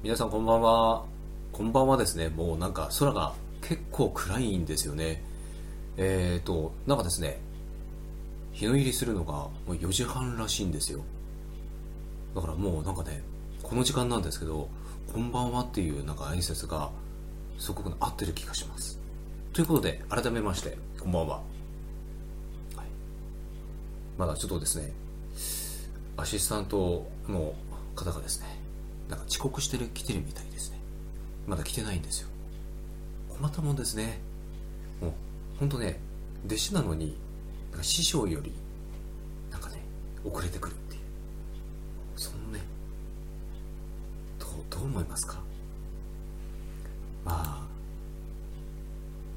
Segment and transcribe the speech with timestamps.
[0.00, 1.04] 皆さんこんばんは。
[1.50, 2.28] こんばんはですね。
[2.28, 5.24] もうなんか空が結構暗いんですよね。
[5.96, 7.40] えーと、なんかですね、
[8.52, 11.00] 日の入りするのがもう4時半らしいんですよ。
[12.32, 13.24] だからもうなんかね、
[13.60, 14.68] この時間なんですけど、
[15.12, 16.90] こんばんはっていうなんか挨拶が
[17.58, 19.00] すごく合ってる気がします。
[19.52, 21.36] ということで、改めまして、こんばんは。
[22.76, 22.86] はい、
[24.16, 24.92] まだちょっとですね、
[26.16, 27.52] アシスタントの
[27.96, 28.57] 方がですね、
[29.08, 30.78] なんか遅刻してる、来てるみたいですね。
[31.46, 32.28] まだ来てないんですよ。
[33.30, 34.18] 困ったもんですね。
[35.00, 35.12] もう、
[35.58, 35.98] ほんとね、
[36.46, 37.16] 弟子なのに、
[37.70, 38.52] なんか師匠より、
[39.50, 39.82] なんかね、
[40.24, 41.00] 遅れてくるっていう。
[42.16, 42.60] そのね、
[44.38, 45.40] どう、どう思いますか？
[47.24, 47.66] ま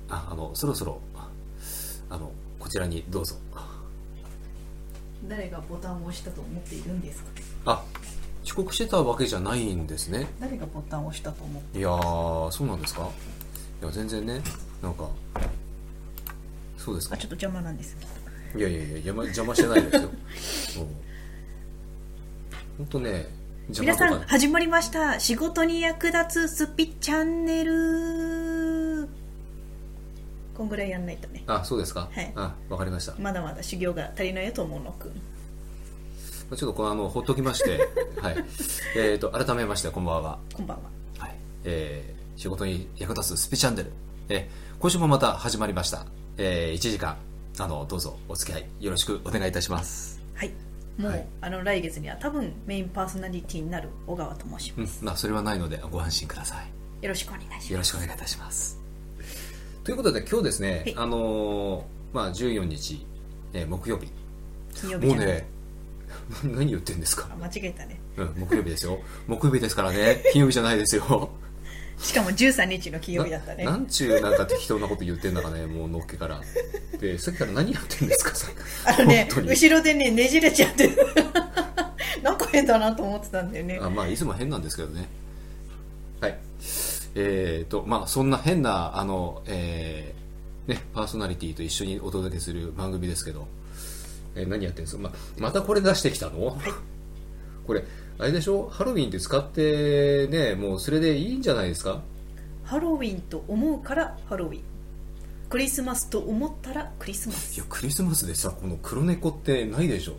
[0.10, 1.00] あ、あ、あの、そろそろ、
[2.10, 3.36] あの、こちらにどうぞ。
[5.28, 7.30] 誰がボタンを押したと思っているんですか？
[7.66, 7.86] あ、
[8.44, 10.28] 遅刻してたわけじゃないんですね。
[10.40, 13.10] 誰がボタンを押したと思っていやー、そうなんですか？
[13.82, 14.42] いや、全然ね、
[14.82, 15.08] なんか、
[16.78, 17.16] そうですか？
[17.16, 17.96] あちょっと邪魔なんです
[18.56, 20.10] いやいやいや、邪魔邪魔してないですよ。
[22.80, 23.28] 本当ね、
[23.68, 24.22] 邪魔皆さん。
[24.28, 29.08] 始まりました仕事に役立つスピチャンネル
[30.58, 32.10] こんぐらいやんないとねあ、そうですか？
[32.12, 33.14] はいあ、わかりました。
[33.20, 35.12] まだまだ修行が足りないよと思うのくん
[36.56, 37.88] ちょっとこのあの、ほっときまして、
[38.22, 38.36] はい。
[38.98, 40.40] えっ、と、改めまして、こんばんは。
[40.54, 40.84] こんばんは
[41.18, 41.36] はい。
[41.64, 43.92] えー、仕事に役立つスピチャンネル。
[44.28, 46.06] えー、今週もまた始まりました。
[46.38, 47.16] えー、1時間、
[47.58, 50.22] あの、どうぞお付き合いよろしくお願いいたします。
[50.36, 50.52] はい
[50.98, 57.04] もう、はいあの来月には多分メインパーソナリティになる小川と申しうんます、、まあ、それはないのでご安心ください。
[57.04, 58.78] よろしくお願いしますよろしくお願いいたします。
[59.84, 63.06] ということで今日ですね、はいあのーまあ14日、
[63.54, 64.12] えー木曜日。
[65.06, 65.48] もうね、
[66.44, 67.28] 何言ってんですか？
[67.32, 69.00] あ間違えたねうん、木曜日ですよ。
[69.28, 71.30] 木曜日ですからね、金曜日じゃないですよ。
[72.00, 76.42] しかも13日の金曜日だったねななんちゅうなんか適当なこと言ってんだかね、もうのっけから。
[77.00, 78.48] で、さっきから何やってんですか、さ
[78.86, 80.90] あのね後ろでねねじれちゃって
[82.24, 85.08] なんか変だなと思ってたんだよねあまあ、いつも変なんですけどね。
[86.20, 86.38] はい。
[87.16, 93.48] えーと、まあ、そんな変な、あの、えーね、パーソナリティと一緒にお届けする番組ですけど、
[94.36, 96.58] えー何やってるんですか、まあ、またこれ出してきたの、
[97.68, 97.84] これ、
[98.18, 98.68] あれでしょ？
[98.70, 102.02] ハロウィンって使ってね、もうそれでいいんじゃないですか？
[102.64, 104.62] ハロウィンと思うからハロウィン。
[105.50, 110.14] クリスマスと思ったらクリスマいスや、クリスマスでさ、この黒猫ってないでしょ？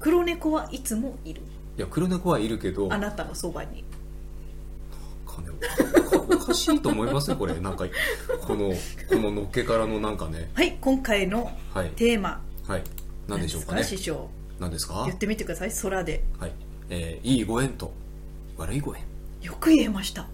[0.00, 1.40] 黒猫はいつもいる。
[1.78, 3.82] いや、黒猫はいるけど、あなたのそばに。
[5.26, 7.54] 金おかしいと思いますよ、これ。
[7.58, 7.86] なんか、
[8.46, 8.72] この、
[9.08, 10.50] こののっけからのなんかね。
[10.54, 11.90] はい今回のはい。
[11.96, 12.40] テーマ。
[12.68, 12.82] はい。
[13.28, 13.84] 何でしょうかね何。
[13.84, 14.28] 師匠
[14.60, 15.02] 何ですか？
[15.06, 16.52] 言ってみてください空ではい。
[16.90, 17.92] えーいいご縁と
[18.56, 19.02] 悪いご縁。
[19.42, 20.26] よく言えました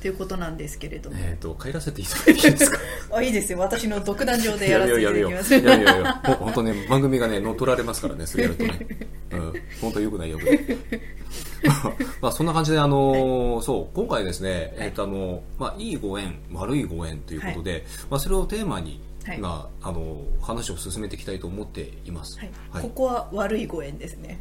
[0.00, 2.78] ということなんですけれども、えっ、と、帰らせていただいていいですか？
[3.16, 5.74] あいいですよ私の独壇場でやらせていただきますやめよう。
[5.74, 6.36] やめようやめよう。
[6.38, 8.86] ほ本当ね、番組がね、乗っ取られますからね、それやるとね。
[9.32, 9.52] うん。
[9.80, 10.60] 本当よくないよくない。
[12.22, 19.38] まあ、そんな感じで、あのーそう、今回ですね、えっ、と、あのまあ、いいご縁、悪いご縁ということで、まあ、それをテーマに、はい。
[19.38, 22.38] まあ、あの話を進めていきたいと思っています。
[22.38, 22.50] はい。
[22.70, 22.82] はい。
[22.82, 24.40] ここは悪いご縁ですね。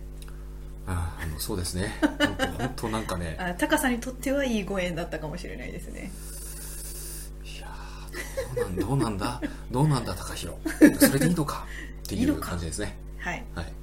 [0.89, 1.93] ああのそうですね。
[2.57, 6.11] 本当なんかね、あタカさんにとってはいいご縁だったかもしれないですね。
[7.43, 9.41] いやーどうなんどうなんだ？
[9.69, 10.55] どうなんだ高弘
[11.05, 11.67] それでいいのか？
[12.05, 12.97] っていう感じですね。
[13.19, 13.43] はい。
[13.53, 13.73] はい。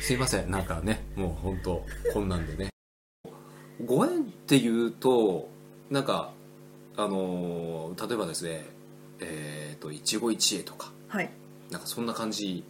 [0.00, 0.50] すいません。
[0.52, 2.70] なんかねもう本当こんなんでね。
[3.84, 5.48] ご縁っていうと
[5.90, 6.32] なんか
[6.96, 8.64] あのー例えばですね
[9.20, 10.92] えっ、と一期一会とか。
[11.08, 11.30] はい。
[11.70, 12.64] なんかそんな感じ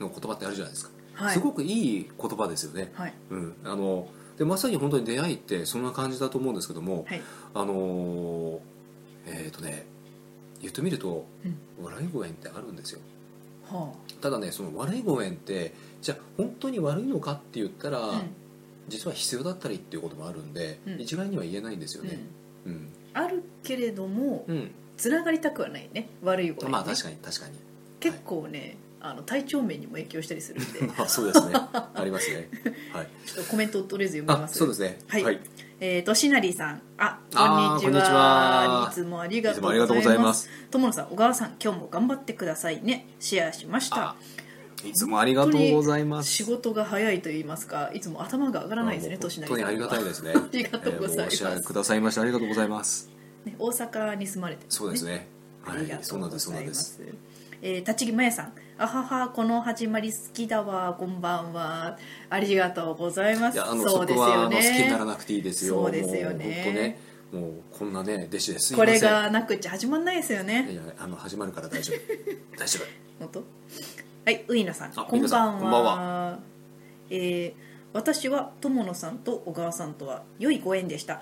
[0.00, 1.34] の言葉ってあるじゃないですか、はい。
[1.34, 2.92] すごくいい言葉ですよね。
[2.94, 3.14] はい。
[3.30, 7.22] うん、あのでまさに本当に出会いってそんな感じだと思うんですけども、はい。
[7.54, 8.58] あのー
[9.26, 9.86] えっ、とね
[10.60, 11.26] 言ってみると、
[11.82, 13.00] 悪いご縁ってあるんですよ。
[13.70, 18.30] はただねその悪いご縁ってじゃあ本当に悪いのかって言ったら、あうん。
[18.88, 21.00] 実は必要だったりっていうこともあるんで、うん。
[21.00, 22.18] 一概には言えないんですよね。
[22.64, 22.72] うん。
[22.72, 26.08] うん、あるけれどもうんつながりたくはないね。
[26.22, 27.54] 悪いご縁、ね、まあ確かに確かに。
[28.00, 30.80] 結構ね、あの体調面にも影響したりするんで。
[31.08, 31.54] そうですね。
[31.54, 32.48] ありますね。
[32.92, 33.04] はい。
[33.04, 34.58] っとコメントをとりあえず読みあます。
[34.58, 34.98] そうですね。
[35.06, 35.40] はい。
[35.80, 36.82] えー、としなりさん。
[36.98, 38.88] あこんにちは。
[38.90, 40.50] いつもありがとうございます。
[40.70, 43.06] 友野さん小川さん今日も頑張ってくださいね。
[43.20, 43.96] シェアしました。
[44.10, 44.16] あ
[44.84, 46.30] いつもありがとうございます。
[46.32, 50.32] 仕事が早いと言いますかいつも頭が上がらないですねあもうとしな本当にありがたいですね。
[50.34, 51.44] ありがとうございます。
[51.44, 53.17] えーくださいましてありがとうございます
[53.48, 55.26] ね大阪に住まれてるんそうですね。
[55.62, 56.84] はいそううなんごですそうなんです。
[56.84, 57.02] す。
[57.60, 60.94] えー、立木麻也さん、あははこの始まり好きだわ。
[60.98, 61.98] こんばんは。
[62.30, 63.56] ありがとうございます。
[63.56, 65.74] いやあのそですそうこはあのよね好きにならなくていいですよ。
[65.74, 66.98] そうですよね。
[67.32, 71.98] もうこんなね弟子ですいこれがなくちゃ始まんないですよいねやあの始まるから大丈夫。
[72.56, 72.86] 大丈夫。
[73.18, 73.44] 本当？
[74.24, 74.92] はいウイナさん。
[74.96, 75.60] あこんばんは。
[75.60, 76.38] こんばんは。
[77.10, 81.20] えー私は友野さんと小川さんとは良いご縁でした。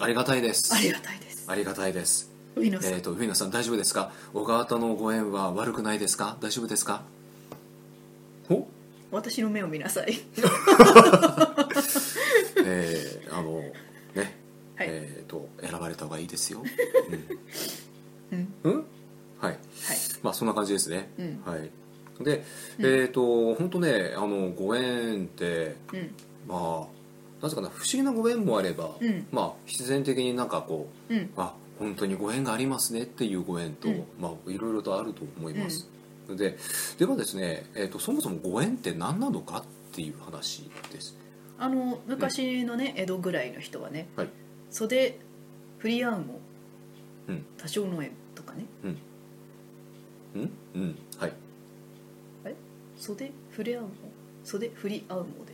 [0.00, 0.74] ありがたいです。
[0.74, 2.30] ありがたいですありがたいです。
[2.56, 4.12] ウイナさん、えっ、と上野さん大丈夫ですか？
[4.32, 6.36] 小川とのご縁は悪くないですか？
[6.40, 7.02] 大丈夫ですか？
[8.50, 8.66] お？
[9.10, 10.14] 私の目を見なさい。
[12.64, 13.60] えー、あの
[14.14, 14.34] ね、
[14.76, 14.88] はい。
[14.90, 16.62] えっ、と選ばれた方がいいですよ。
[18.30, 18.48] うん。
[18.64, 18.84] うん、うん、
[19.38, 19.52] はい。
[19.52, 19.58] はい。
[20.22, 21.40] まあそんな感じですね、うん。
[21.44, 21.70] はい。
[22.24, 22.44] で、
[22.78, 26.10] えっ、と本当ねあのご縁ってうん。
[26.48, 26.95] まあ
[27.46, 29.26] なぜかな不思議なご縁もあれば、うん。
[29.30, 31.30] まあ必然的になんかこううん。
[31.36, 34.04] あ本当にご縁がありますねっていうご縁と、うん。
[34.18, 35.88] まあいろいろとあると思います、
[36.28, 36.56] で
[36.98, 39.62] ではですね、えー、とそもそもご縁って何なのかっ
[39.94, 41.16] ていう話です。
[41.58, 44.28] あの昔のね、江戸ぐらいの人はねはい。
[44.70, 45.18] 袖
[45.78, 46.40] 振り合うも
[47.28, 47.44] うん。
[47.56, 48.64] 多少の縁とかね。
[50.34, 50.50] うん？
[50.74, 50.98] うん。
[51.18, 51.32] はい。
[52.44, 52.54] あれ？
[52.98, 53.90] 袖振り合うも？
[54.44, 55.45] 袖振り合うも？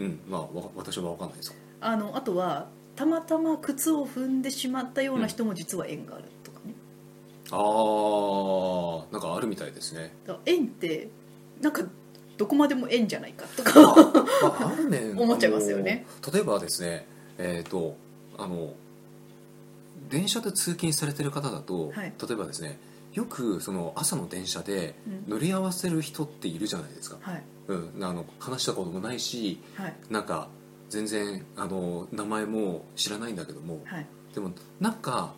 [0.00, 1.54] うんまあわ私は分かんないです。
[1.80, 6.74] あのあとはたまたま靴を踏んでしまったような人も実は縁があるとかね、
[7.50, 10.12] あーなんかあるみたいですね。
[10.26, 11.08] だから縁って
[11.60, 11.82] なんか
[12.38, 13.72] どこまでも縁じゃないかとか。
[13.76, 15.12] あ、まあ、 あるね。
[15.14, 16.06] 思っちゃいますよね。
[16.32, 17.06] 例えばですね
[17.36, 17.96] えっ、と
[18.38, 18.72] あの
[20.08, 22.12] 電車で通勤されてる方だと、はい。
[22.26, 22.78] 例えばですね
[23.12, 25.30] よくその朝の電車でうん。
[25.30, 27.42] 乗り合わせる人っているじゃないですか、はい。
[27.68, 29.94] うん、あの話したこともないしはい。
[30.10, 30.48] なんか
[30.88, 34.06] 全然あの名前も知らないんだけどもはい。
[34.34, 35.34] でもなんか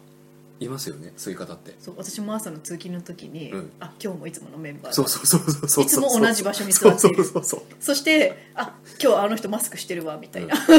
[0.60, 1.74] いますよねそういう方って。
[1.78, 3.72] そう私も朝の通勤の時に、うん。
[3.80, 4.92] あ今日もいつものメンバーだ。
[4.92, 7.24] そうそうそうそうそういつも同じ場所に座っている。
[7.24, 10.78] そうそうそうそしてあ今日あの人マスクしてるわみたいな、そう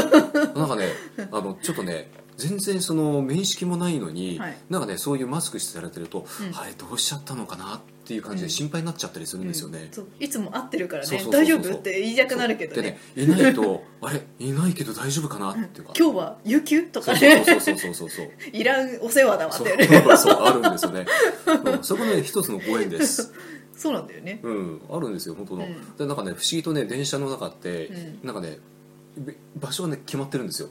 [0.56, 0.88] なんかね
[1.30, 4.56] あのちょっとね全然その面識もないのに、はい。
[4.68, 6.56] なんかねそういうマスクしてされてると、うん。
[6.56, 8.48] あれどうしちゃったのかなっていう感じうん。
[8.48, 11.24] で心配になっちゃったりするんですよね、そういつも会ってるからね。
[11.30, 15.92] 大丈夫って言いたくなるけどでねねいないと あれいないけど大丈夫かなっていうか。
[15.98, 17.12] 今日は有給とか。
[17.14, 21.06] ねそうそうそうそうそう いらんお世話だわっそうてねそうあるんですよね、
[21.46, 23.32] うん、そこね一つのご縁です。
[23.76, 24.40] そうなんだよね。
[24.42, 24.80] うん。
[24.90, 25.96] あるんですよ本当の、うん。
[25.96, 27.92] でなんかね不思議とね電車の中って、う
[28.24, 28.26] ん。
[28.26, 28.58] なんかね
[29.16, 30.68] べ場所はね決まってるんですよ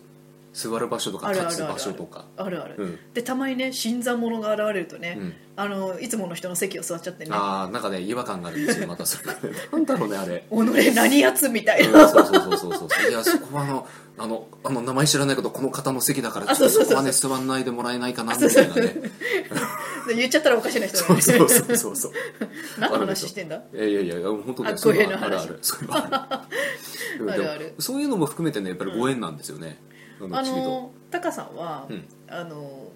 [0.53, 2.25] 座る場所とかあるある立つ場所とか。
[2.38, 3.00] あるある、うん。
[3.13, 5.33] でたまにね新参者が現れるとね、うん。
[5.55, 7.31] あのいつもの人の席を座っちゃってね。
[7.33, 9.05] ああなんかね違和感があるんですよまた。
[9.05, 9.33] そ れ
[9.71, 10.45] なんだろうねあれ。
[10.50, 13.09] 己何やつみたいうんな、そうそうそうそうそう。
[13.09, 18.81] いやそこはあのあのあの名前知らないけどこの方の席だからあそうそうそうこはね座んないでもらえないかなみたいなね。
[20.07, 21.21] で言っちゃったらおかしいな人だね。
[21.21, 22.11] そうそうそうそう
[22.77, 23.63] 何の話してんだ？
[23.73, 25.57] いやいやいや本当あねそういのあるある。
[25.61, 27.51] そういうのあるある。
[27.51, 29.93] あるそういうのも含めてねやっぱりご縁なんですよね、あの
[30.31, 32.05] あのタカさんは、うん。
[32.27, 32.91] あの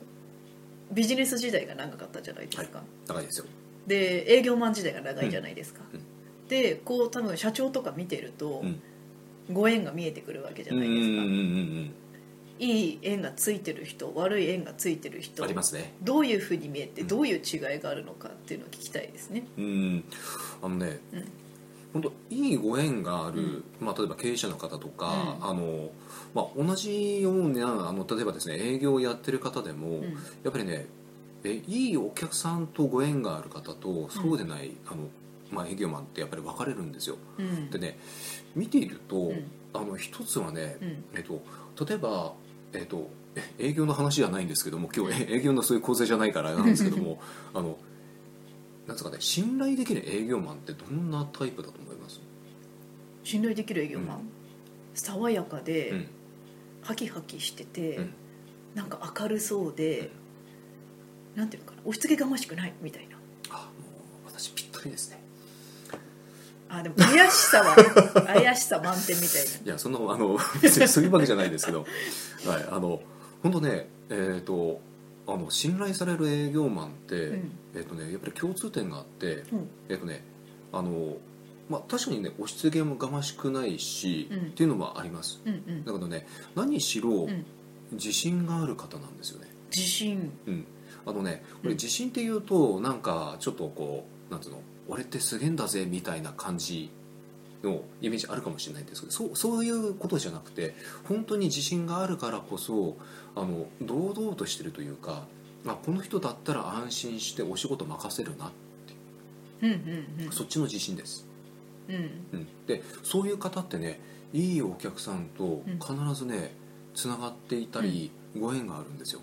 [0.91, 3.25] ビジネス時代が長かったじゃないですか、高い。
[3.25, 3.45] ですよ。
[3.85, 6.47] で営業マン時代が長いじゃないですか、うん。
[6.47, 8.81] でこう多分社長とか見てると、うん。
[9.51, 11.94] ご縁が見えてくるわけじゃうんうんうんないですか、うん。
[12.59, 15.93] いい縁がついてる人悪い縁がついてる人ありますね。
[16.01, 17.07] どういうふうに見えてうん。
[17.07, 20.03] どういう違いがあるのかっていうのを聞きたいですね、うん。
[20.62, 21.25] あのね、うん
[21.94, 25.50] 本当いいご縁がある、まあ、例えば経営者の方とか、うん。
[25.50, 25.89] あの
[26.34, 30.03] まあ、同じようなあの例えばですね営業をやってる方でも、うん。
[30.03, 30.88] やっぱりね
[31.44, 35.08] えいいお客さんとご縁がある方とそうでない、あの
[35.51, 37.17] まあ、営業マンってやっぱり分かれるんですよ。
[37.38, 37.70] うん。
[37.70, 37.98] でね
[38.56, 39.51] 見ていると、ん。
[39.74, 41.03] あの一つはね、うん。
[41.15, 42.34] えっと、例えば、
[42.74, 47.22] えっと、え営業の話じゃないんですけども今日え営業のそういう構成じゃないからなんですけども
[47.53, 47.77] あの
[48.88, 52.22] なんつうかね信頼できる営業マンってどんなタイプだと思います、
[53.24, 54.24] 信頼できる営業マン、うん。
[54.94, 56.08] 爽やかで、うん。
[56.82, 58.13] ハキハキしてて、うん。
[58.75, 60.10] なんか明るそうで、
[61.36, 61.82] なんていうのかな？
[61.82, 63.17] 押し付けがましくないみたいな。
[63.50, 63.62] あも
[64.25, 65.20] う私ぴったりですね。
[66.70, 67.75] あでも怪しさは
[68.27, 71.86] 怪しさ満点みたいいやそんなあの別にそういうわけじゃないですけど。
[72.46, 73.01] はいあの
[73.44, 74.82] 本当ねえっ、と
[75.27, 77.51] あの信頼される営業マンって、うん。
[77.75, 79.69] えっ、とねやっぱり共通点があって、な、うん。
[79.89, 80.24] えっ、とね
[80.72, 81.17] あの
[81.69, 84.38] まあ確かにね押し付けもがましくないし、うん。
[84.38, 85.41] っていうのもあります。
[85.46, 85.86] うんうん。
[85.86, 87.46] だけどね何しろ、うん。
[87.91, 89.48] 自信がある方なんですよね。
[89.75, 90.31] 自信。
[90.48, 90.65] うん。
[91.05, 91.75] あのねこれうん。
[91.75, 96.89] 自信っていうとなんかちょっとこうなんつうの俺ってすげえんだぜみたいな感じ
[97.64, 100.76] のイメージあるかもしれないんですけどそうそういうことじゃなくて
[101.08, 102.98] 本当に自信があるからこそ
[103.36, 105.24] あの堂々としてるというか
[105.66, 108.52] あこの人だったら安心してお仕事任せるなっ
[109.60, 109.70] てう。
[109.70, 109.72] ん
[110.20, 110.32] うんうん。
[110.32, 111.26] そっちの自信です、
[111.90, 111.96] うん。
[111.96, 114.00] うん、でそういう方ってね
[114.34, 115.80] いいお客さんとうん。
[115.80, 116.54] 必ずね
[116.94, 118.10] つながっていたり、
[118.40, 119.22] ご縁があるんですよ、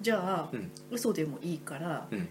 [0.00, 0.70] じゃあ、うん。
[0.92, 2.28] 嘘でもいいから、うん。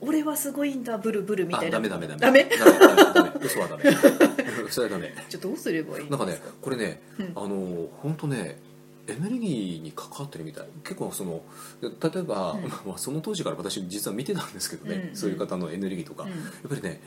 [0.00, 1.78] 俺はすごいんだブルブルみあたいな。
[1.78, 1.88] ダメ。
[1.88, 2.06] ダメ。
[2.16, 3.30] ダメダメダメ。
[3.42, 3.82] 嘘はダメ
[4.68, 7.32] それはダメじゃあどうすればいいなんかねこれね、うん。
[7.34, 8.60] あの本当ね
[9.08, 10.66] エネルギーに関わってるみたい。
[10.82, 11.40] 結構その
[11.80, 12.62] 例えば、うん。
[12.62, 15.16] まあ、その当時から私実は見てたんですけどね、うん。
[15.16, 16.30] そういう方のエネルギーとか、うん。
[16.30, 17.00] やっぱりね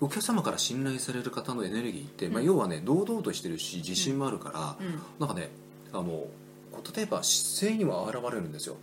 [0.00, 5.00] お客様から信頼される方のエネルギーって、まあ、うん要はね堂々としてるし自信もあるから、うん。
[5.18, 5.48] なんかね
[5.92, 6.26] あの
[6.94, 8.76] 例えば姿勢には現れるんですよ、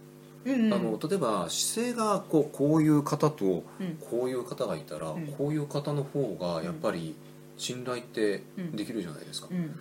[0.44, 0.74] うんうん。
[0.74, 3.98] あの例えば姿勢がこうこういう方とうん。
[4.10, 5.27] こういう方がいたら、うん。
[5.27, 7.15] こういう方の方がやっぱり
[7.57, 8.43] 信頼って
[8.74, 9.79] できるじゃないですか、うん。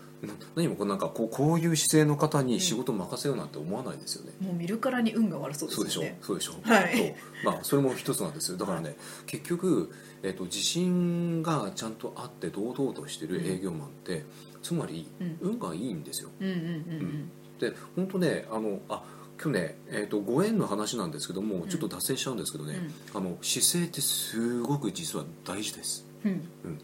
[0.56, 6.02] 何もこうなんかこうこういう姿勢の方に仕事を任せようなんて思わないですよね、もう見るからに運が悪そうですそうでしょ？
[6.02, 6.96] よねそうでしょ、はい。
[6.96, 7.14] そう。
[7.44, 8.58] まあそれも一つなんですよ。
[8.58, 14.24] だからね、結局、えっと自信がちゃんとあって堂々としてる営業マンって、
[14.62, 15.38] つまりうん。
[15.40, 16.30] 運がいいんですよ。
[16.40, 19.04] うんうんうんで本当ねあのあ
[19.40, 21.68] 今日ね、えー、とご縁の話なんですけどもん。
[21.68, 26.06] ちょっと脱線しちゃうんですけどね、あの姿勢ってすごく実は大事です。
[26.24, 26.48] うん。
[26.64, 26.78] うん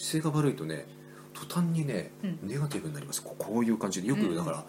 [0.00, 0.86] 姿勢が悪いとね
[1.34, 2.38] 途端にね、うん。
[2.48, 3.22] ネガティブになります。
[3.22, 4.08] こうこういう感じで。
[4.08, 4.64] よくうんだから、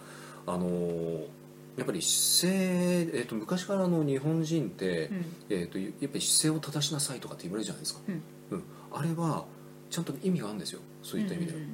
[0.46, 1.26] あのー
[1.74, 5.24] やっぱり姿勢、えー、と昔からの日本人って、うん。
[5.48, 8.22] えー、とやっぱり姿勢を正しなさいとかって言われるじゃないですか、うん。
[8.50, 8.64] うん。
[8.92, 9.46] あれは
[9.88, 10.80] ちゃんと意味があるんですよ。
[11.02, 11.70] そういった意味では、うんうん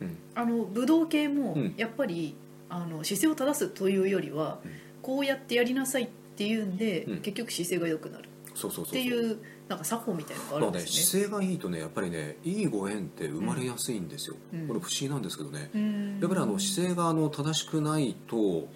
[0.00, 0.06] うん。
[0.08, 0.18] うん。
[0.34, 1.74] あの武道系もうん。
[1.76, 2.36] やっぱり、
[2.68, 4.70] あの姿勢を正すというよりは、うん。
[5.00, 7.16] こうやってやりなさいっていうんで、うん。
[7.20, 8.28] 結局姿勢が良くなる。
[8.54, 9.00] そうそうそうそう。
[9.00, 10.90] っていうなんか作法みたいなのがあるんですね。
[10.90, 14.68] 姿勢がいいとねやっぱりねいいご縁って生まれやすいんですよ、うん。
[14.68, 16.20] これ不思議なんですけどね、うん。
[16.20, 18.68] やっぱりあの姿勢があの正しくないと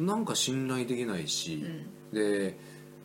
[0.00, 1.26] なんか信頼できないうん。
[1.28, 1.64] し、
[2.12, 2.58] で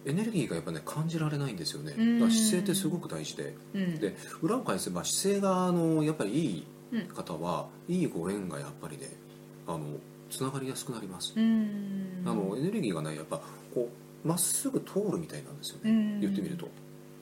[0.05, 2.19] エネルギーがやっぱね感じられないんですよね、うん。
[2.19, 3.55] だから姿勢ってすごく大事で。
[3.75, 3.99] うん。
[3.99, 7.01] で裏を返せば姿勢があのやっぱりいいうん。
[7.07, 9.09] 方はいいご縁がやっぱりね
[9.67, 9.81] あの
[10.29, 12.23] つながりやすくなります、うん。
[12.25, 13.39] あのエネルギーがねやっぱ
[13.73, 13.89] こ
[14.25, 16.19] うまっすぐ通るみたいなんですよね、うん。
[16.19, 16.67] 言ってみると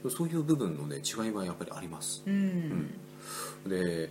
[0.07, 2.23] そういう部分のね違いはやっぱりあります。
[2.25, 2.93] うん。
[3.67, 4.09] で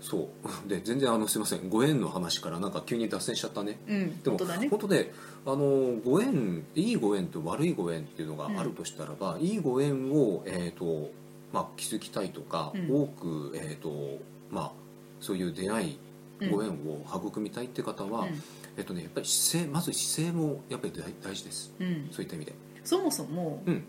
[0.00, 0.28] そう。
[0.68, 1.68] で全然あのすいません。
[1.68, 3.78] ご縁の話からなんか急に脱線しちゃったね。
[3.86, 4.22] うん。
[4.22, 4.68] でも本当だね。
[4.68, 5.12] 本当ね
[5.44, 11.10] あのご縁いいご縁と悪いご縁っていうのがあるとしたらば、いいご縁を、えーと
[11.52, 13.02] まあ、築きたいとか、うん。
[13.02, 14.18] 多く、えーと
[14.50, 14.72] まあ、
[15.20, 15.98] そういう出会い
[16.40, 16.50] うん。
[16.50, 18.42] ご縁を育みたいって方は、うん。
[18.76, 21.72] えっとね、やっぱり姿勢まず姿勢もやっぱり大大事です。
[21.80, 22.08] うん。
[22.12, 22.54] そういった意味で。
[22.84, 23.84] そもそも、うん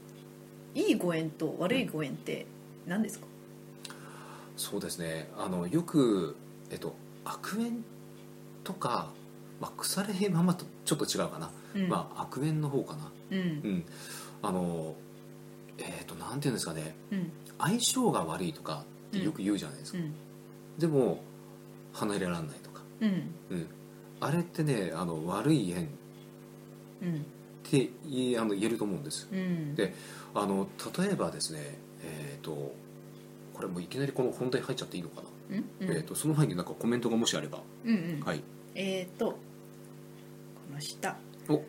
[0.76, 2.46] いいご縁と悪いご縁って
[2.86, 3.26] 何ですか、
[4.56, 5.30] そうですね。
[5.38, 6.36] あのよく、
[6.70, 6.96] えっと、
[7.26, 7.84] 悪縁
[8.64, 9.12] とか、
[9.60, 11.90] まあ、腐れ縁はまたちょっと違うかな、うん。
[11.90, 13.12] まあ、悪縁の方かな。
[13.32, 13.40] うん。
[13.40, 13.86] うん。
[14.42, 14.96] あの
[15.80, 16.96] えっ、となんていうんですかね。
[17.12, 17.32] うん。
[17.60, 20.14] 相性が悪いとかってよく言うじゃないですか、うん。
[20.78, 21.24] でも
[21.94, 23.10] 離れられないとか、うん。
[23.50, 23.68] うん、
[24.20, 25.88] あれってねあの悪い縁っ
[27.02, 27.26] うん
[27.70, 29.28] て言えあの言えると思うんです。
[29.32, 29.76] うん。
[29.76, 29.94] で
[30.34, 35.88] あの例えばですねえっ、とこれもういきなりこの本題入っちゃっていいのかな、うん？
[35.90, 35.96] うん。
[35.96, 37.60] えー、とその前になんかコメントがもしあれば。
[37.86, 38.26] うんうん。
[38.26, 38.42] はい。
[38.76, 39.38] えっ、とこ
[40.74, 41.18] の下。
[41.50, 41.62] お。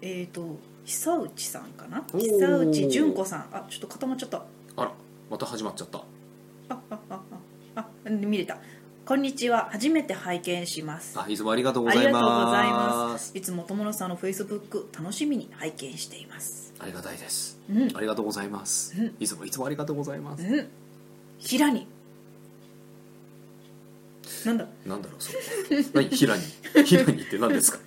[0.00, 2.02] えっ、と久内さんかな？
[2.12, 3.48] 久内純子さん。
[3.52, 4.44] あちょっと固まっちゃった。
[4.76, 4.92] あら
[5.30, 5.98] また始まっちゃった。
[5.98, 6.02] あ
[6.68, 7.20] あああ
[7.76, 8.58] ああ見れた
[9.06, 9.68] こんにちは。
[9.70, 11.20] 初めて拝見します。
[11.20, 13.32] あいつもありがとうございまます。
[13.32, 16.72] すいつも友野さんのフェイスブック楽しみに拝見しています。
[16.78, 17.58] ありがたいです。
[17.70, 17.94] うん。
[17.94, 19.14] ありがとうございます、うん。
[19.20, 20.68] いつもいつもありがとうございます、うん。
[21.38, 21.86] 平に。
[24.46, 25.38] なんだなんだろうそれ
[25.92, 26.08] 何？
[26.08, 26.42] 平に。
[26.86, 27.78] 平にって何ですか？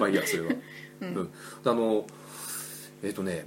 [0.00, 0.52] まあいいやそれは。
[1.02, 1.14] うん。
[1.16, 1.32] うん、
[1.66, 2.06] あの
[3.02, 3.44] えっ、とね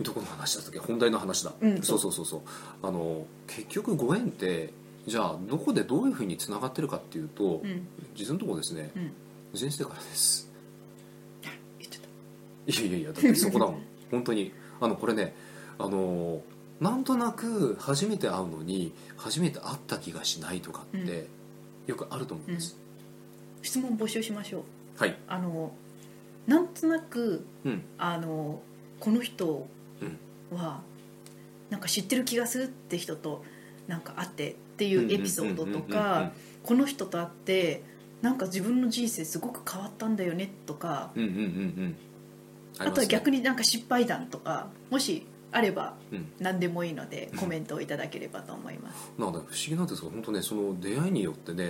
[0.00, 0.78] どこの話だったっけ？
[0.80, 1.82] 本題の話だ、うん。
[1.82, 2.40] そうそうそうそう。
[2.82, 7.86] あの結局ご縁ってじゃあどこでどういうふうにつながってるかっていうと、うん。
[8.14, 8.90] 実のところですね。
[8.94, 9.12] うん。
[9.58, 10.50] 前世からです。
[12.66, 13.82] いやいやいやだってそこだもん。
[14.10, 14.52] 本当に。
[14.80, 15.34] あのこれね
[15.78, 16.40] あの
[16.80, 21.26] なんとなく初めて会うのに初めて会った気がしないとかって、
[21.86, 22.78] よくあると思うんです、
[23.62, 24.62] 質問募集しましょう。
[24.98, 25.18] はい。
[25.28, 25.72] あの
[26.46, 27.82] なんとなくうん。
[27.98, 28.62] あの
[28.98, 29.66] この人
[30.54, 30.80] は
[31.68, 33.44] なんか知ってる気がするって人と
[33.86, 36.32] なんか会ってっていうエピソードとうんうんうんうんうんか
[36.62, 37.82] この人と会って
[38.22, 41.96] なんか自分の人生すごく変わったんだよねとかうんうんうんうん。
[42.78, 49.12] あとは逆に、になんか失敗談とかもしあればうん、何でもいいのでコメントをいただければと思います。
[49.18, 51.64] なんか不思議なんですが本当ねその出会いによってね、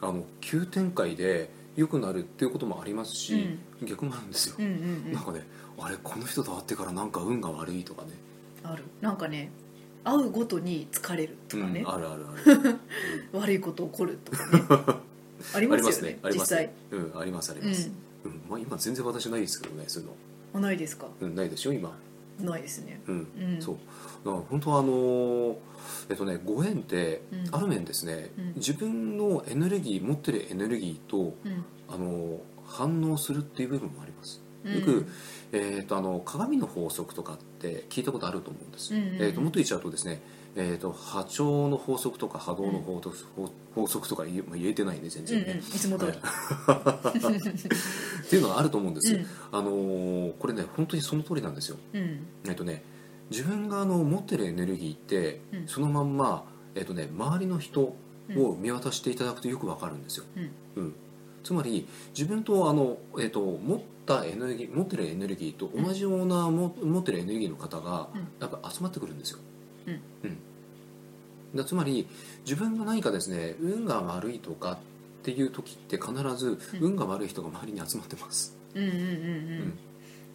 [0.00, 0.08] うん。
[0.08, 4.74] あの急展開で良くなるっていうこともありますし、逆もあるんですよ、うんうんう
[5.10, 5.12] ん。
[5.12, 5.46] なんかね
[5.78, 8.08] あれこの人と会ってからなんか運が悪いとかね。
[8.64, 8.82] ある。
[9.02, 9.50] なんかね
[10.04, 11.80] 会うごとに疲れるとかね。
[11.80, 12.78] うん、、あるあるある、
[13.32, 14.62] 悪いこと起こるとかね。
[15.54, 16.98] ありまよねますすねあり実際ますね。
[17.14, 17.90] うんありますあります、
[18.24, 18.40] うん。
[18.50, 20.14] まあ、今全然私ないですけどねそういうの、
[20.54, 21.06] あないですか？
[21.20, 21.96] うん、ないでしょ今。
[22.40, 23.00] ないですね。
[23.06, 23.62] うん、うん。
[23.62, 23.76] そう。
[24.24, 25.56] だから本当はあのー
[26.10, 27.54] えっとねご縁ってうん。
[27.54, 28.52] ある面ですね、うん。
[28.56, 31.64] 自分のエネルギー持ってるエネルギーとうん。
[31.88, 32.38] あのー
[32.70, 34.42] 反応するっていう部分もあります。
[34.64, 34.74] うん。
[34.74, 35.06] よく、
[35.52, 39.08] えー、とあの鏡の法則とかって聞いたことあると思うんです、うんうん。
[39.08, 40.20] うんえー、ともっと言っちゃうとですね、
[40.56, 43.16] えー、と波長の法則とか波動の法則,、
[43.74, 45.44] 法則とか言え,、まあ、言えてないね全うんうん。
[45.44, 46.16] 然ね、いつも通り、っ
[48.28, 49.26] ていうのがあると思うんです、うん。
[49.52, 51.76] あのーこれね本当にその通りなんですよ。
[51.92, 52.26] うん。
[52.48, 52.82] えっとね
[53.30, 55.68] 自分があの持ってるエネルギーって、うん。
[55.68, 57.96] そのまんま、えっとね、周りの人を
[58.58, 60.50] 見渡していただくとよくわかるんですよ、うん。
[60.76, 60.94] うん
[61.42, 68.28] つまり自分とあの、えっと、持ったエネルギー持ってるエネルギーと同じようなも持ってるエネルギーの方がうん。
[68.40, 69.38] やっぱ集まってくるんですよ、
[69.86, 70.00] うん。
[70.24, 70.38] うん。
[71.54, 72.06] だつまり
[72.44, 74.78] 自分が何かですね運が悪いとかっ
[75.22, 76.84] ていう時って必ずうん。
[76.92, 79.78] 運が悪い人が周りに集まってます、うんうんうんうん。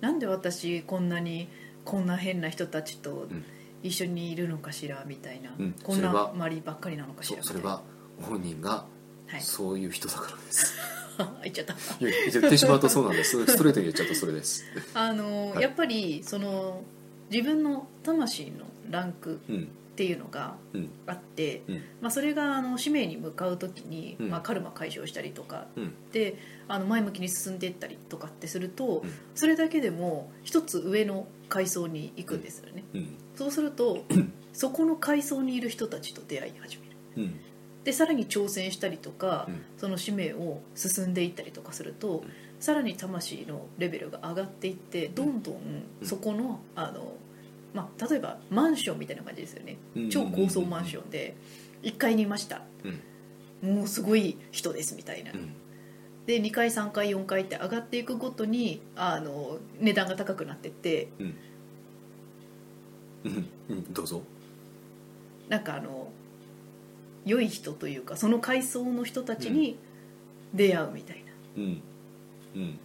[0.01, 1.47] なんで私こんなに
[1.85, 3.43] こんな変な人たちとうん。
[3.83, 5.75] 一緒にいるのかしらみたいな、うん。
[5.83, 7.81] こんな周りばっかりなのかしそらそれは
[8.21, 8.85] 本人が
[9.33, 9.41] はい。
[9.41, 10.75] そういう人だからです、
[11.43, 11.73] 言っちゃった。
[11.73, 13.43] いや言ってしまうとそうなんです。
[13.47, 14.63] ストレートに言っちゃうとそれです。
[14.93, 15.61] あの、はい。
[15.61, 16.83] やっぱりその
[17.31, 19.67] 自分の魂のランクうん。
[19.93, 20.89] っていうのがうん。
[21.07, 21.75] あって、うん。
[22.01, 24.29] まあ、それがあの使命に向かう時に、うん。
[24.29, 25.93] まあ、カルマ解消したりとかうん。
[26.11, 26.37] で
[26.67, 29.11] あの前向きに進んでいったりとかってすると、うん。
[29.33, 33.17] それだけでも一つ上の階層に行くんですよね、うん。
[33.35, 34.05] そうすると
[34.53, 36.97] そこの階層にいる人たちと出会い始める。
[37.17, 37.39] うん
[37.83, 39.61] でさらに挑戦したりとか、うん。
[39.77, 42.31] その使命を進んでいったりとかすると、うん。
[42.59, 45.55] さらに魂のレベルが上がっていってどんどん
[46.01, 46.07] うん。
[46.07, 47.13] そこのあの、
[47.73, 49.77] まあ、例えばマンションみたいな感じですよね。
[49.95, 51.35] うん超高層マンションで
[51.83, 52.61] 1階にいました。
[53.61, 53.75] うん。
[53.75, 55.31] もうすごい人ですみたいな。
[55.33, 55.53] うん。
[56.25, 61.35] で2階3階4階って上がっていくごとにあの値段が高くなってってうん。
[63.91, 64.21] どうぞ。
[65.49, 66.07] なんかあの
[67.25, 69.77] 良い人というかその階層の人たちに
[70.53, 71.31] 出会うみたいな。
[71.57, 71.81] うん。
[72.55, 72.79] うん。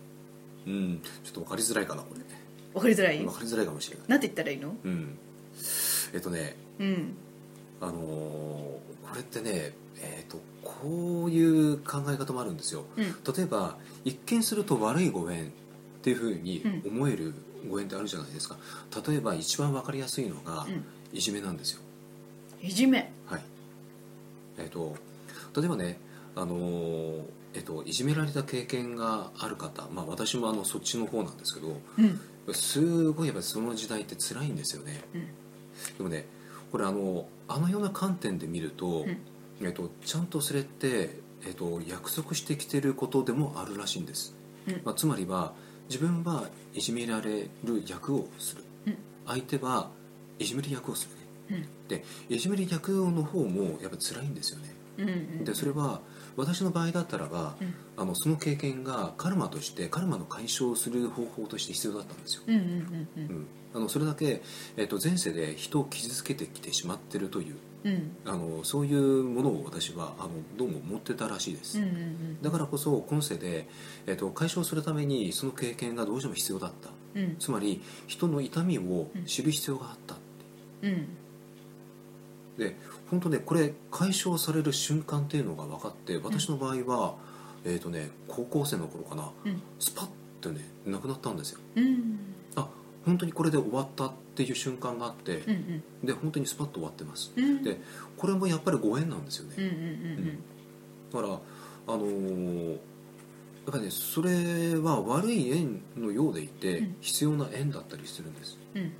[0.67, 1.01] うん。
[1.25, 2.21] ちょっと分かりづらいかなこれ。
[2.75, 3.19] わかりづらい？
[3.19, 4.09] 分かりづらいかもしれない。
[4.09, 4.77] なんて言ったらいいの？
[4.85, 5.19] うん。
[6.15, 7.15] えっとねうん。
[7.81, 7.99] あのー
[9.09, 12.85] これってねえっとこういう考え方もあるんですよ。
[12.97, 13.05] うん。
[13.05, 15.49] 例えば一見すると悪いご縁っ
[16.03, 17.35] ていうふうに思える
[17.69, 18.57] ご縁ってあるじゃないですか。
[19.09, 20.85] 例えば一番分かりやすいのがうん。
[21.13, 21.81] いじめなんですよ。
[22.63, 22.99] いじめ。
[22.99, 23.11] はい
[24.59, 24.97] えっ、と
[25.57, 26.01] 例えばね
[26.37, 27.23] あのー
[27.55, 32.21] えっといじめられた経験がある方まあ私もあのそっちの方なんですけどうん。
[32.55, 35.03] すごいやっぱりその時代って辛いんですよね。
[35.15, 35.21] うん。
[35.99, 36.27] でもね
[36.73, 39.19] これあのあのような観点で見ると、うん。
[39.61, 44.37] えっと、ちゃんとそれって、えっと、約束してきてることでもあるらしいんです、
[44.69, 44.81] うん。
[44.85, 45.53] まあ、つまりは
[45.89, 48.99] 自分はいじめられる役をする、うん。
[49.27, 49.91] 相手は
[50.39, 51.17] いじめる役をする
[51.89, 54.75] でいじめる役の方もやっぱり辛いんですよね。
[54.99, 56.01] うんうんでそれは
[56.37, 57.75] 私の場合だったらば、うん。
[57.97, 64.41] あのその経験がカルマとしてカルマの解消をする方法として必要だったんですよ、うんうんうんうん、あのそれだけ、
[64.77, 67.93] えっと前世で人を傷つけてきてしまってるといううん。
[67.93, 73.69] うんあのそういうものを私はあのどうも持ってたらしいです、うんうんだからこそ今世で、
[74.07, 76.91] えっと解消するためにその経験がどうしても必要だった。
[77.19, 77.37] うん。
[77.39, 80.17] つまり人の痛みを知る必要があった
[80.83, 81.09] うん
[82.59, 82.77] で
[83.11, 87.15] 本当ねこれ解消される瞬間っていうのが分かって私の場合は、
[87.65, 89.63] えっ、とね高校生の頃かなうん。
[89.79, 90.09] スパッ
[90.41, 91.61] とねなくなったんですよ。
[91.77, 92.19] うん。
[92.57, 92.69] あ
[93.07, 96.07] 本当にこれで終わったっていう瞬間があってうんうん。
[96.07, 97.33] で本当にスパッと終わってます。
[97.37, 97.63] うん。
[97.63, 97.81] で
[98.17, 99.75] これもやっぱりご縁なんですよね、うんうんう
[100.33, 100.39] ん
[101.11, 102.79] だからあのーやっ
[103.73, 106.97] ぱりねそれは悪い縁のようでいて、うん。
[107.01, 108.93] 必要な縁だったりするんです、うんうんうん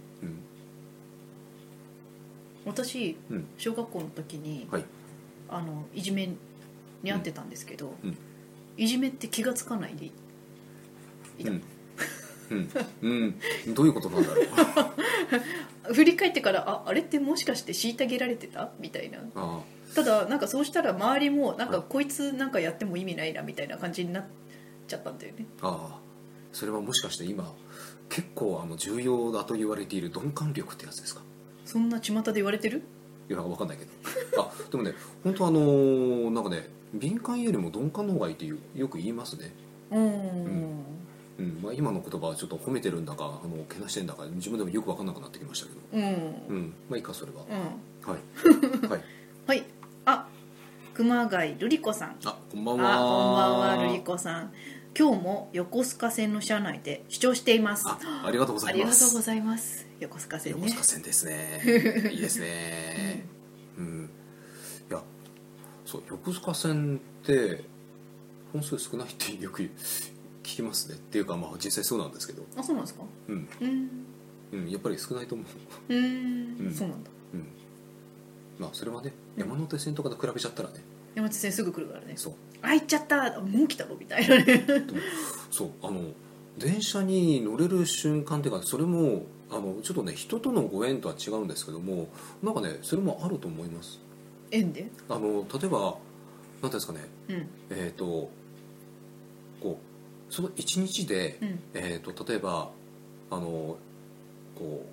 [2.69, 3.47] 私うん。
[3.59, 4.85] 小学校の時にはい。
[5.49, 6.37] あのいじめに
[7.13, 8.17] 遭ってたんですけど、うん。
[8.77, 10.13] いじめって気がつかないでい
[11.39, 11.51] いた、
[12.51, 12.55] う
[13.09, 13.39] ん。
[13.75, 14.43] どういうことなんだろ
[15.91, 15.95] う。
[15.95, 18.71] 振り返ってからああれってもしかして虐げられてた？
[18.79, 19.19] みたいな。
[19.35, 19.63] あ
[19.95, 21.87] ただなんかそうしたら周りもなんかはい。
[21.89, 24.25] こいつなんかやっても意味ないなみたいな感じになっ
[24.87, 25.47] ちゃったんだよね。
[25.63, 26.01] あああ。
[26.53, 27.55] それはもしかして今
[28.09, 31.23] 結構あの重要だと言われている鈍感力ってやつですか？
[31.69, 32.83] そんな巷で言われてる？
[33.29, 34.43] いやわかんないけど。
[34.43, 39.53] あでもね 本当あのーなんかね敏感よりも鈍感の方がいいっていうよく言いますね。
[39.91, 40.85] うん、ん。
[41.39, 41.59] うん。
[41.63, 45.79] まあ、今の言葉はちょっと褒めてるんだかあのけなしてんだか自分でもよく分かんなくなってきましたけど。
[45.93, 46.57] うん。
[46.57, 46.75] うん。
[46.89, 47.43] まあいいかそれは。
[47.43, 48.11] うん。
[48.11, 48.87] はい。
[48.89, 49.03] はい。
[49.47, 49.65] はい。
[50.07, 50.27] あ
[50.95, 52.17] 熊谷瑠璃子さん。
[52.25, 54.53] あこんばんあこんはばんは瑠璃子さん。
[54.99, 57.85] 今日も横須賀線の車内で視聴しています。
[57.87, 59.05] あありがとうござあいます。
[59.05, 60.61] りがとうございます横須賀線ね。
[60.63, 62.11] 横須賀線ですね。
[62.13, 63.25] いいですね。
[63.79, 64.11] うん。
[64.91, 65.03] いや
[65.85, 67.65] そう横須賀線って
[68.53, 69.71] 本数少ないってよく聞
[70.43, 70.95] きますね。
[70.97, 72.45] っていうかまあ実際そうなんですけど。
[72.57, 73.05] あそうなんですか？
[73.29, 73.91] うん、うん。
[74.51, 75.95] うん、やっぱり少ないと思う。
[75.95, 76.57] うん。
[76.67, 76.75] うん。
[76.75, 77.11] そうなんだ。
[77.35, 77.47] うん。
[78.59, 80.77] まあそれはねうん山手線とかと比べちゃったらね。
[81.15, 82.15] 山手線すぐ来るからね。
[82.17, 82.35] そう。
[82.63, 83.41] あ行っちゃった。
[83.41, 83.97] もう来たの？
[83.97, 84.65] みたいなね。
[85.51, 85.71] そう。
[85.83, 86.13] あの
[86.59, 92.09] 電車に乗れる瞬間っていうかそれもあのちょっとね人とのご縁とは違うんですけども
[92.43, 93.99] なんかねそれもあると思います。
[94.51, 94.91] 縁で？
[95.09, 95.97] あの例えば
[96.63, 97.01] 何ていうんですかね。
[97.29, 97.49] うん。
[97.71, 98.05] えっ、と
[99.61, 99.81] こ
[100.31, 101.61] うその一日で、うん。
[101.75, 102.71] えー、と例えば
[103.31, 103.77] あの
[104.55, 104.85] こ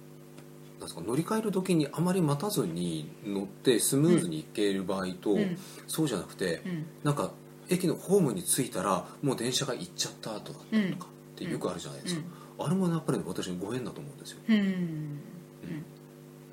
[0.78, 5.58] うなんですか乗り換える時にあまり待たずに乗ってスムーズに行ける場合と、うん。
[5.88, 6.86] そうじゃなくて、うん。
[7.04, 7.32] なんか
[7.70, 12.22] 駅のホームに着いたらもう電車が行っちゃった後だったりとかってよくあるじゃないですか、
[12.58, 14.40] あれもやっぱり、ね、私のご縁だと思うんですよ。
[14.48, 14.58] うん。
[14.58, 15.20] うん。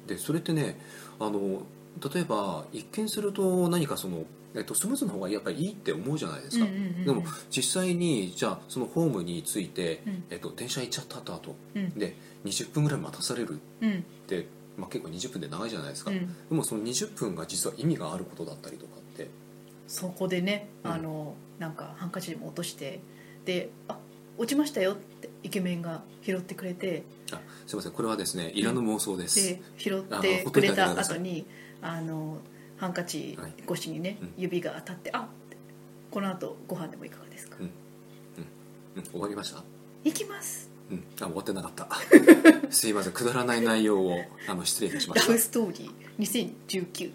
[0.07, 0.79] でそれってね
[1.19, 1.62] あの
[2.12, 7.05] 例えば一見すると何かその、えっと、スムーズの方がやっぱりいいって思うじゃないですか、うんうんうんうん。
[7.05, 10.25] でも実際にじゃあそのホームに着いて、うん。
[10.31, 11.91] えっと、電車行っちゃった後うん。
[11.91, 14.05] で20分ぐらい待たされるっうん。
[14.27, 16.27] て、まあ、結構20分で長いじゃないですか、うん。
[16.49, 19.31] でもその20分が実は意味があることだったりとかって。
[19.87, 20.93] そこでねうん。
[20.93, 23.01] あのなんかハンカチでも落として
[23.45, 23.99] で「あ
[24.38, 27.92] 落ちましたよ」ってイケメンが拾ってくれてあすいません。
[27.92, 31.47] これはですねいらぬ妄想です、で拾あってくれた後に
[31.81, 32.38] あの
[32.77, 33.38] ハンカチ
[33.71, 34.33] 越しにね、うん。
[34.37, 35.29] 指が当たって「あ
[36.11, 37.57] この後ご飯でもいかがですか？
[37.61, 37.71] うん。
[38.97, 39.62] うん、終わりました？
[40.05, 40.71] 行きます。
[40.90, 41.88] うん、あ終わってなかった。
[42.71, 43.12] すいません。
[43.12, 45.33] くだらない内容をあの失礼いたしまラした。
[45.33, 47.12] ブストーリー2019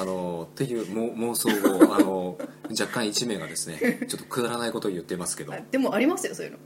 [0.00, 2.38] ああのっていうも妄想を あの
[2.70, 5.52] 若干一名がですねちょっとくだらないことを言ってますけど。
[5.52, 6.58] あでもありますよそういうの。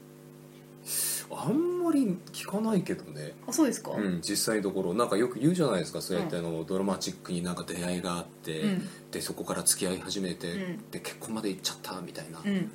[1.31, 4.95] あんまり聞かないけどね、あそうですか、うん、実際のところ。
[4.95, 8.89] なんかよく言うじゃないですかそうやってあの、ドラマチックになんか出会いがあって、うん。
[9.11, 10.91] でそこから付き合い始めて、うん。
[10.91, 12.71] で結婚まで行っちゃったみたいな、っうん。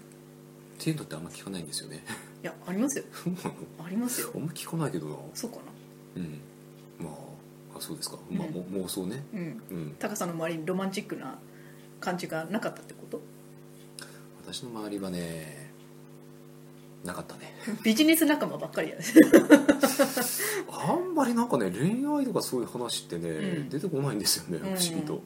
[0.78, 2.04] ていうのってあんま聞かないんですよね。
[2.44, 3.06] いやありますよ。
[3.86, 4.32] ありますよ。
[4.36, 5.16] あんま聞かないけどな。
[5.34, 5.64] そうかな。
[6.18, 6.42] うん。
[7.00, 7.29] まあ
[7.80, 8.54] あそうですか、まあうん。
[8.54, 9.24] も妄想ね。
[9.34, 9.62] うん。
[9.72, 9.96] うん。
[9.98, 11.40] 高さんの周りにロマンチックな
[12.00, 13.22] 感じがなかったってこと？
[14.46, 15.72] 私の周りはね
[17.04, 17.54] なかったね。
[17.84, 19.04] ビジネス仲間ばっかりやね。
[20.70, 23.70] あんまりなんかね恋愛とかそういう話ってね、うん。
[23.70, 24.70] 出てこないんですよね不うん。
[24.70, 25.22] 思議と、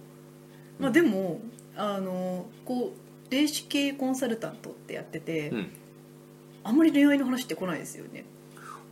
[0.80, 1.42] まあでも
[1.76, 2.94] あのこ
[3.30, 5.70] う霊視系コンサルタントってやってて、うん。
[6.66, 8.24] あんまり恋愛の話って来ないですよね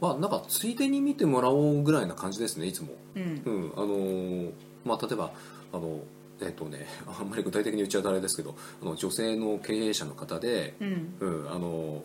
[0.02, 2.90] まあなんかついでに見てもらおうぐらいな感じですねいつも。
[3.16, 3.42] うん。
[3.46, 4.52] うんあのー
[4.84, 5.32] まあ例えば
[5.72, 6.00] あの
[6.42, 11.14] えっ、とね あんまり具体的に言っちゃうとあれですけどあの女性の経営者の方でうん。
[11.20, 12.04] うんあの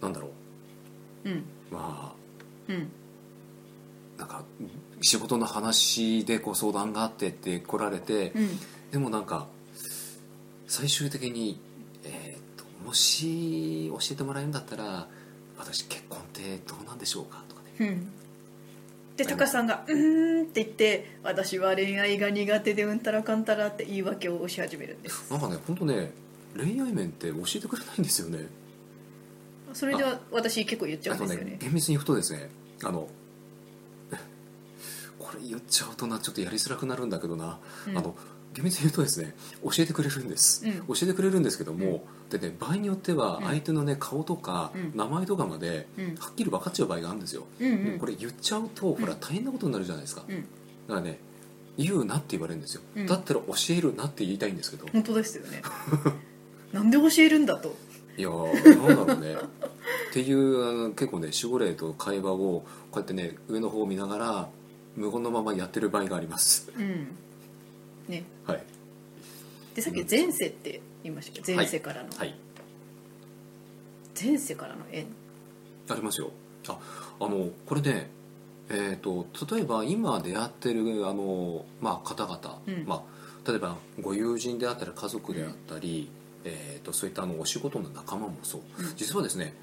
[0.00, 0.28] ーなんだろ
[1.24, 1.28] う。
[1.30, 1.32] ん。
[1.32, 1.42] う
[1.72, 2.14] ま
[2.68, 2.90] うん。
[4.18, 4.44] あなんか
[5.00, 8.48] 仕事の話でこう相談があってって来られて、うん。
[8.90, 9.46] でもなんか
[10.66, 11.58] 最終的に、
[12.04, 15.08] えー、ともし教えてもらえるんだったら
[15.58, 17.42] 私結婚ってどうなんでしょうか？
[17.48, 17.88] とかね。
[17.88, 18.12] うん。
[19.16, 25.28] で高さんが「うーん」って言って「私は恋愛が苦手でうんたらかんたら」って言い訳をし始めるんです。
[25.32, 26.12] なんかね本当ね
[26.56, 28.46] 恋愛面って教えてくれないんですよね。
[29.74, 31.50] それでは私結構言っちゃうんですよね。
[31.50, 32.48] ね厳密に言うとですね
[32.84, 33.08] あの
[35.18, 37.98] これ言っちゃうとなちょっとやりづらくなるんだけどな、うん。
[37.98, 38.16] あの
[38.58, 40.86] 厳密に言うとですね教えてくれるんです、うん。
[40.86, 43.44] 教えてくれるんですけども、でね場合によってはうん。
[43.44, 44.92] 相手のね顔とかうん。
[44.94, 46.14] 名前とかまでうん。
[46.16, 47.98] はっきり分かっちゃう場合があるんですよ、うんうん。
[47.98, 50.36] これ言っちゃうとほら大変なことになるじゃないですか、うん。
[50.36, 51.18] だからね
[51.76, 53.06] 言うなって言われるんですよ、うん。
[53.06, 54.86] だったら教えるなって言いたいんですけど。
[54.92, 55.62] 本当ですよね。
[56.72, 57.76] なんで教えるんだと。
[58.16, 59.36] いやーなんだろうね。
[60.10, 64.48] っていう結構ね守護霊と会話をこうやってね上の方を見ながら
[64.96, 66.72] 無言のままやってる場合があります。
[66.76, 67.06] うん
[68.08, 68.24] ね。
[68.46, 68.62] はい。
[69.74, 71.52] でさっき前世って言いましたけ？
[71.52, 72.34] ど前世からの、はい。
[74.20, 75.06] 前世からの縁。
[75.90, 76.30] ありますよ。
[76.68, 76.78] あ
[77.20, 78.10] あのこれね
[78.70, 82.84] えー、と例えば今出会ってるあの、まあ、方々、うん。
[82.86, 86.10] まあ、例えばご友人であったり家族であったり、
[86.44, 88.94] えー、とそういったあのお仕事の仲間もそう、うん。
[88.94, 89.54] 実はですね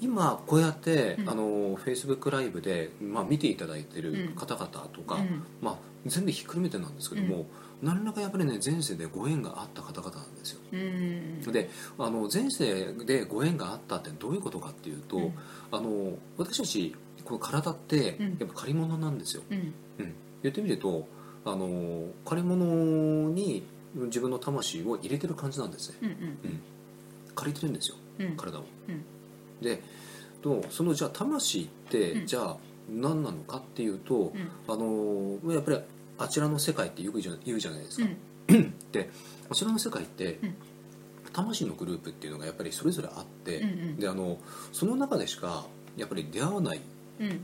[0.00, 1.28] 今こうやって、うん。
[1.28, 4.34] あの Facebook ライブで、まあ、見ていただいてるうん。
[4.34, 5.44] 方々とか、うん。
[5.60, 7.44] まあ、全部ひっくるめてなんですけども、
[7.84, 10.60] 何らかやっぱりね前世でご縁があった方々なんですよ。
[10.72, 11.52] うん。
[11.52, 11.68] で
[11.98, 15.34] あの前世でご縁があったってどういうことかっていうと、うん。
[15.70, 18.36] あの私たちこの体ってうん。
[18.40, 19.58] やっぱ借り物なんですよ、うん。
[19.98, 21.06] うん、言ってみると
[21.44, 23.62] あの借り物に
[23.94, 25.98] 自分の魂を入れてる感じなんですね。
[26.02, 26.60] うんうん。
[27.34, 28.36] 借りてるんですようん。
[28.36, 29.04] 体を、うん。
[29.60, 29.82] で
[30.42, 32.26] とそのじゃあ魂って、うん。
[32.26, 32.56] じゃあ
[32.88, 34.50] 何なのかっていうと、うん。
[34.68, 35.78] あのやっぱり
[36.18, 38.74] あちらの世界ってよく言うじゃないですうか、ん。
[38.92, 39.10] で
[39.50, 40.54] あちらの世界って、うん。
[41.32, 43.96] 魂のグループっていうのがやっぱりそれぞれあって、うんうん。
[43.96, 44.38] であの
[44.72, 46.80] その中でしかやっぱり出会わないっ
[47.20, 47.40] うん。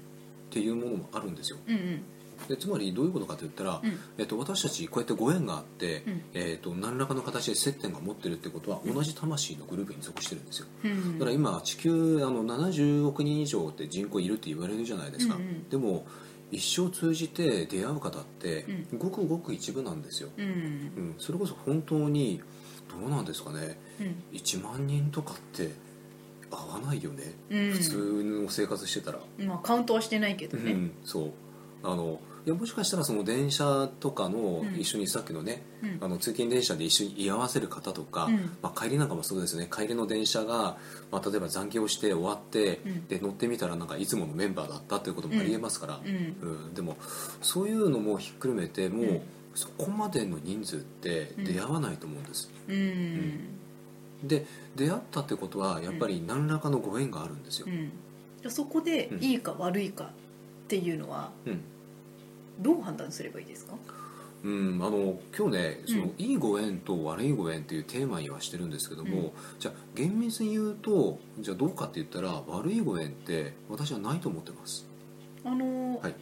[0.51, 1.59] ていうものもあるんですよ。
[1.67, 2.03] うんうん。
[2.49, 3.99] でつまりどういうことかといったら、うん。
[4.19, 6.23] えっと、私たちこうやってご縁があって、うん。
[6.35, 10.67] えっと、何らかの形で接点が持ってるってことは同じ魂のグループに属してるんですよ。
[10.85, 15.37] うんだから今地球あの70億人以上って人口いるって言われるじゃないですか、
[15.71, 16.07] でも
[16.51, 20.45] 一生通じて出会う方ってうごくごく一部なんですよ、うん。
[20.45, 22.41] うん、それこそ本当に
[22.89, 23.79] どうなんですかね。
[24.01, 24.23] うん。
[24.33, 25.71] 1万人とかって
[26.51, 27.71] 合わないよね、うん。
[27.73, 30.73] 普通の生活してたら、まあカウントはしてないけどね。
[30.73, 31.33] うん、そう。
[31.83, 34.75] あのいやもしかしたらその電車とかのうん。
[34.81, 35.99] 一緒にさっきのね、うん。
[36.01, 38.57] あの通勤電車で一緒に居合わせる方とか、うん。
[38.61, 39.69] まあ、帰りなんかもそうですね。
[39.73, 40.77] 帰りの電車が、
[41.13, 43.07] まあ、例えば残業して終わって、うん。
[43.07, 46.09] で乗ってみたらなんかいつものメンバーだったっていうこともありえますから、うん。
[46.41, 46.75] うん。
[46.75, 46.97] でも
[47.41, 49.21] そういうのもひっくるめてもう、うん。
[49.55, 53.59] そこまでの人数って出会わないと思うんです、うん。
[54.25, 57.67] で出会ったってことはやっぱり何らかのご縁があるんですよ。
[58.49, 59.23] そこでうん。
[59.23, 60.09] いいか悪いかっ
[60.69, 61.61] ていうのはうん
[62.61, 63.75] どう判断すればいいですか？
[64.43, 66.15] うん、あの今日ねその、うん。
[66.17, 69.31] いいご縁と悪いご縁っていうテーマにはしてるんですけども、うん。
[69.59, 74.87] じゃあ厳密に言うとじゃあどうかって言ったら悪いご縁って私はないと思ってます。
[75.45, 76.15] あのーはい。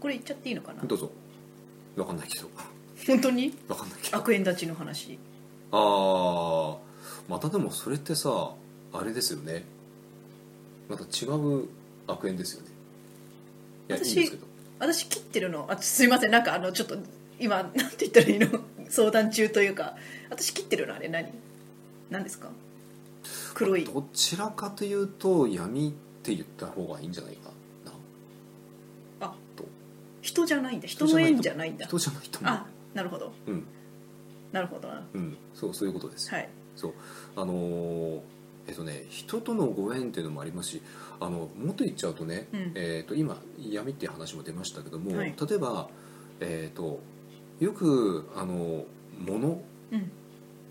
[0.00, 0.82] これ言っちゃっていいのかな？
[0.82, 1.10] どうぞ。
[1.96, 2.48] 分かんないけど。
[3.06, 3.50] 本当に？
[3.68, 4.18] 分かんないけど。
[4.18, 5.18] 悪縁立ちの話。
[5.70, 6.76] ああ
[7.28, 8.52] またでもそれってさ
[8.92, 9.64] あれですよね。
[10.88, 11.68] また違う
[12.06, 12.68] 悪縁ですよね。
[13.88, 14.46] いやいいん私ですけど
[14.82, 15.66] 私切ってるの？
[15.70, 16.32] あすいません。
[16.32, 16.96] なんかあのちょっと
[17.38, 18.48] 今なんて言ったらいいの？
[18.90, 19.94] 相談中というか。
[20.28, 20.94] 私切ってるの？
[20.96, 21.28] あれ何？
[22.10, 22.48] 何ですか？
[23.54, 23.84] 黒い。
[23.84, 25.92] どちらかというと闇っ
[26.24, 27.50] て言った方がいいんじゃないか
[29.20, 29.26] な。
[29.28, 29.64] あと
[30.20, 30.88] 人じゃないんだ。
[30.88, 31.86] 人の縁じゃないんだ。
[31.86, 32.52] 人じゃないと思う。
[32.52, 33.32] あなるほど。
[33.46, 33.64] うん。
[34.50, 35.06] なるほどな。
[35.14, 35.36] うん。
[35.54, 36.28] そうそういうことです。
[36.30, 36.48] はい。
[36.74, 36.92] そう。
[37.36, 38.20] あのー
[38.72, 40.82] えっとね人とのご縁っていうのもありますし
[41.20, 42.72] あのもっと言っちゃうとね、うん。
[42.74, 45.34] えっと今闇っていう話も出ましたけども、はい。
[45.38, 45.88] 例えば、
[46.40, 47.00] えっと
[47.60, 48.84] よくあの
[49.18, 50.10] 物うん。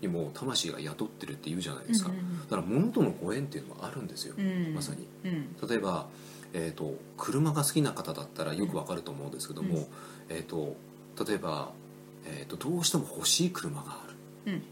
[0.00, 4.74] にも魂が宿ってるって言うじゃないですか、うんうんだから物とのご縁っていうのはあるんですよ、うん。
[4.74, 5.06] まさに。
[5.24, 5.68] うん。
[5.68, 6.08] 例えば、
[6.52, 9.86] えー、と車が好きな方だったらよくわかると思うんですけども、うん。
[10.28, 10.76] えー、と
[11.24, 11.70] 例えば、
[12.26, 14.06] えー、とどうしても欲しい車があ
[14.46, 14.52] る。
[14.54, 14.62] うん。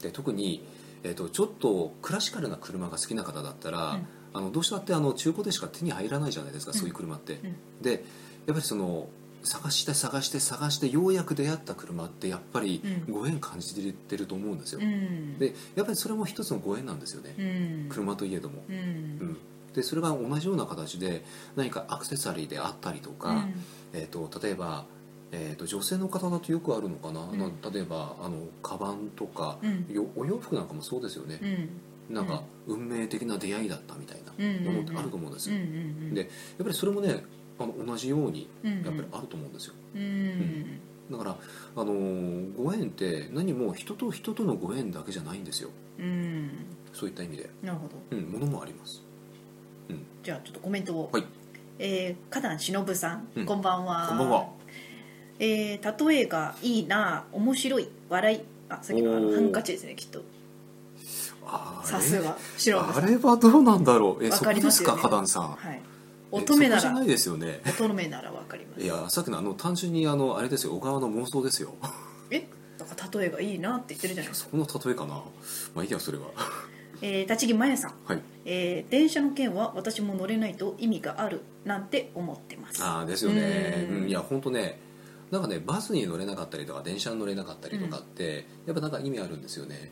[0.00, 0.60] で特に、
[1.04, 4.06] えー、とちょっとクラシカルな車が好きな方だったら、うん。
[4.32, 6.78] あのどうしたってあの中古でしか手に入らないじゃないですか、うん。
[6.78, 7.56] そういう車って、うん。
[7.82, 8.00] でやっ
[8.48, 9.08] ぱりその
[9.44, 15.38] 探して探して探してようやく出会った車ってやっぱりうんご縁感じてると思うんですよ、うん。
[15.38, 17.42] でやっぱりそれも一つのご縁なんですよね、う
[17.86, 17.88] ん。
[17.90, 18.76] 車といえども、うん。
[18.76, 19.38] うん。
[19.74, 21.24] でそれが同じような形で
[21.56, 23.54] 何かアクセサリーであったりとか、うん。
[23.92, 24.86] えー、と例えば、
[25.34, 27.38] えー、と女性の方だとよくあるのかな、ん。
[27.38, 29.86] な例えばあのカバンとか、うん。
[29.92, 31.40] よお洋服なんかもそうですよね。
[31.42, 32.14] う、ん。
[32.14, 34.32] なんか運命的な出会いだったみたいな
[34.70, 36.28] ものってあると思うんですよ、うんうんでやっ
[36.62, 37.24] ぱりそれもね
[37.58, 39.74] あの同じようにうんやっぱりあると思うんですよ。
[39.94, 41.36] うんだから、
[41.76, 45.68] あのーご縁って何も人と人とのご縁だけじゃないんですよ。
[45.98, 46.50] うん。
[46.94, 47.94] そういった意味で、なるほど。
[48.10, 49.02] うん、ものもあります。
[50.22, 51.10] じゃあちょっとコメントを。
[51.12, 51.24] はい。
[51.78, 53.44] えー、花壇忍さん、うん。
[53.44, 54.06] こんばんは。
[54.08, 54.48] こんばんは
[55.38, 58.40] えー、例えがいいな面白い笑い。
[58.68, 60.22] あさっきのあのハンカチですねきっと。
[61.84, 63.04] さすが忍さん。
[63.04, 64.24] あれはどうなんだろう？
[64.24, 65.42] えわそこですすか花壇さん。
[65.52, 65.80] はい。
[66.32, 66.90] え乙女なら。
[66.92, 67.60] ないですよね。
[67.66, 68.82] 乙女ならわかります。
[68.82, 71.74] いやさっきのあの単純にあのあれですよ小川の妄想ですよ。
[72.30, 72.46] え？
[72.78, 74.32] だから例えがいいなって言ってるじゃない。
[74.32, 75.22] ですか、そこの例えかな。
[75.74, 76.24] まあいいやそれは。
[77.02, 78.20] えー、立木麻也さん、はい。
[78.46, 82.82] えー電車の件は私も乗れないと意味があるなんて思ってます。
[82.82, 83.86] ああですよね。
[83.90, 83.96] うん。
[83.98, 84.80] うんいや本当ね
[85.34, 89.90] なんかねバスに乗れなかったりとか電車に乗れなかったりとかって、やっぱなんか意味あるんですよね。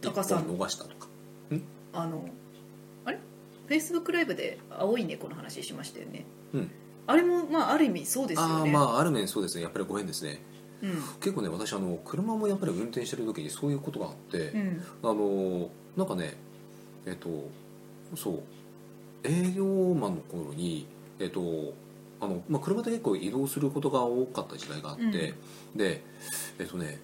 [0.00, 1.08] タカさ逃したとか。
[1.92, 2.24] あの
[3.04, 3.18] あれ？
[3.66, 6.24] フェイスブックライブで青い猫の話しましたよね。
[6.52, 6.70] うん。
[7.08, 8.54] あれもまあある意味そうですよね。
[8.54, 9.64] ああまあある面そうですね。
[9.64, 10.40] やっぱりご縁ですね。
[10.82, 10.90] うん。
[11.18, 14.84] 結構ね私あの車もやっぱり運転してる時にそういうことがあって、うん。
[15.02, 16.36] あのなんかね
[17.06, 17.50] えっと
[18.14, 18.42] そう
[19.24, 19.64] 営業
[19.94, 20.86] マンの頃に
[21.18, 21.40] えっと
[22.24, 25.34] ああの、まあ、車で結構移動することが多かった時代があって、
[25.76, 26.02] で
[26.58, 27.00] えっ、とね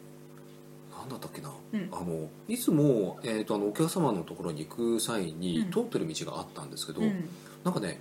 [1.00, 1.88] なんだったっけな、うん。
[1.92, 5.70] あのいつも、えー、とあのお客様のところに行く際にうん。
[5.70, 7.28] 通ってる道があったんですけど、うん。
[7.64, 8.00] なんかね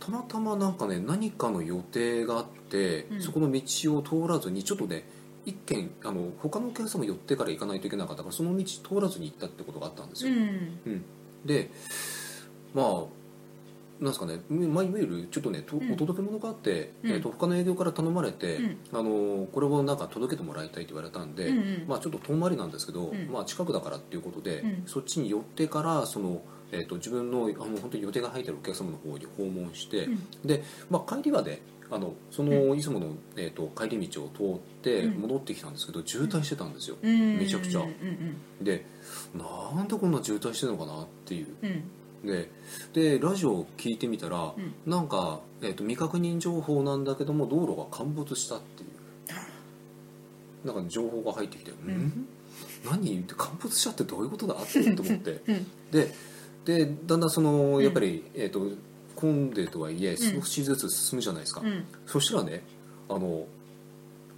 [0.00, 3.22] たまたまなんかね何かの予定があって、うん。
[3.22, 3.62] そこの道
[3.96, 5.08] を通らずにちょっとね
[5.44, 10.38] 一軒あの他のお客様寄ってから行かないといけなかったからその道通らずに行ったってことがあったんですよ、うん。
[10.86, 11.04] うん。
[11.44, 11.70] で
[12.74, 13.04] まあ
[14.00, 15.92] なんですかね、まあ、いわゆるちょっとねとうん。
[15.92, 17.10] お届け物があって、うん。
[17.10, 18.78] えー、と他の営業から頼まれて、うん。
[18.92, 21.84] あのこれをなんか届けてもらいたいって言われたんで、うんうん。
[21.88, 23.28] まあ、ちょっと遠回りなんですけど、うん。
[23.30, 24.82] まあ、近くだからっていうことで、うん。
[24.86, 30.22] そっちに寄ってからその、えー、と自分のあの本当に予定が入ってるお客様の方に訪問して、うん。
[30.44, 35.20] で、まあ、帰りはねあのそのいつもの、えー、と帰り道を通ってうん。
[35.22, 37.38] 戻ってきたんですけど、渋滞してたんですよ、うん。
[37.38, 37.82] めちゃくちゃ。
[38.62, 38.86] で
[39.34, 41.48] なんでこんな渋滞してるのかなっていう。
[41.62, 41.90] うん
[42.24, 42.50] で
[42.92, 44.74] でラジオを聞いてみたら、うん。
[44.86, 48.88] なんか、えー、と未確認情報なんだけども道路が陥没したっていう。
[50.66, 51.92] なんか情報が入ってきて「うん。
[51.92, 52.28] ん
[52.84, 55.42] 何陥没したってどういうことだ?」って思って。
[55.46, 55.66] うん。
[55.92, 56.14] で
[56.64, 58.76] でだんだんそのやっぱり、えー、と
[59.14, 61.84] 混んでるとはいえ少しずつ進むじゃないですか、うん。
[62.06, 62.62] そしたらね
[63.08, 63.46] あの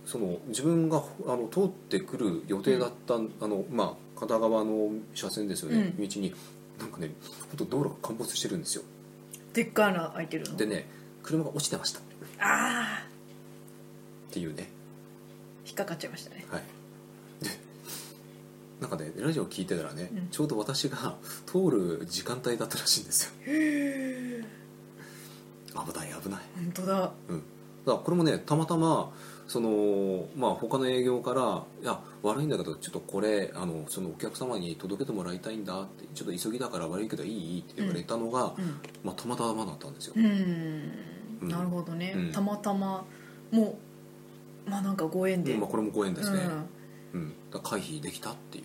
[0.06, 6.34] その自分があの通ってくる予定だった、あのまあ、片側の車線ですよね、う道に
[6.80, 7.12] なんかね
[7.56, 8.82] 本当道路が陥没してるんですよ。
[9.52, 10.56] でっかい穴開いてるの？
[10.56, 10.88] でね
[11.22, 12.00] 車が落ちてました。
[12.00, 12.02] っ
[12.40, 13.10] ああ
[14.32, 14.70] ていうね。
[15.66, 16.46] 引っかかっちゃいましたね。
[16.50, 16.62] はい。
[17.42, 17.50] で
[18.80, 20.28] なんかねラジオ聞いてたらね、うん。
[20.30, 23.30] ちょうど私が通る時間帯だったらしいんですよ。
[23.44, 23.50] 危
[25.96, 26.40] ない危ない。
[26.56, 27.12] 本当だ。
[27.28, 27.44] うん、だ
[27.92, 29.12] からこれもねたまたま
[29.50, 38.78] そのまあ他の営業から「いや悪いんだけどちょっとこれあのそのお客様に届けてもらいたいんだ」って「ちょっと急ぎだから悪いけどいい?」って言われたのが、うん。
[39.02, 40.24] まあ、たまたまだったんですよ、うん。
[41.42, 41.48] うん。
[41.48, 42.32] なるほどね、うん。
[42.32, 43.04] たまたま
[43.50, 43.76] も
[44.66, 46.48] うまあなんかご縁で、まあ、これもご縁ですね、
[47.14, 47.34] うん。
[47.60, 48.64] 回避できたっていう。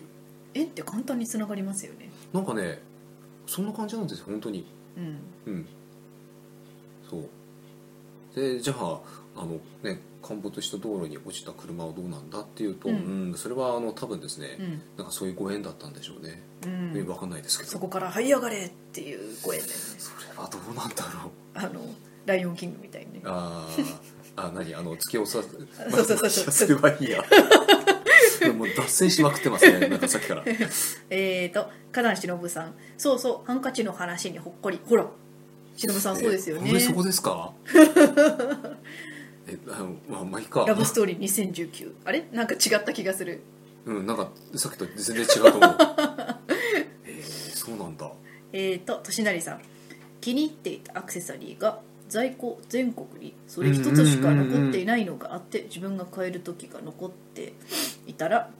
[0.54, 2.10] 縁って簡単につながりますよね。
[2.32, 2.80] なんかね
[3.48, 4.64] そんな感じなんですよ本当に。
[4.96, 5.52] うん。
[5.52, 5.66] うん。
[7.10, 7.28] そう。
[8.36, 9.00] でじゃあ
[9.34, 14.82] あのね陥没した道路に落ちた車はどうなんだっていうと、ううんんそれはあの多分ですね、うん。
[14.96, 16.92] なんかそういうご縁だったんでしょうね、うん。
[17.04, 17.70] 分かんないですけど。
[17.70, 19.76] そこから這い上がれっていうご縁だよね。
[19.98, 21.32] それはどうなんだろう。
[21.54, 21.80] あの
[22.26, 23.20] ライオンキングみたいにね。
[23.24, 23.96] あー。
[24.36, 24.74] あ何？
[24.74, 25.56] あの突き押さそ
[26.02, 26.50] うそうそうそう。
[26.50, 27.24] すればいいや。
[28.54, 29.88] もう脱線しまくってますね。
[29.88, 30.42] なんかさっきから。
[31.10, 32.74] えーと花壇忍さん。
[32.98, 34.80] そうそうハンカチの話にほっこり。
[34.84, 35.06] ほら
[35.76, 36.72] 忍さんそうですよね。
[36.74, 37.52] えそこですか？
[39.46, 40.64] えあのまあまあいいか。
[40.66, 42.26] ラブストーリー2019あれ？
[42.32, 43.42] なんか違った気がする。
[43.84, 45.60] うんなんかさっきと全然違うと思う。
[47.06, 48.10] えー、そうなんだ。
[48.52, 49.60] えーと年成さん。
[50.20, 53.34] 気に入っていたアクセサリーが在庫全国に。
[53.46, 57.52] それ一つしか残っていないのがあって自分が買える時が残って
[58.06, 58.50] いたら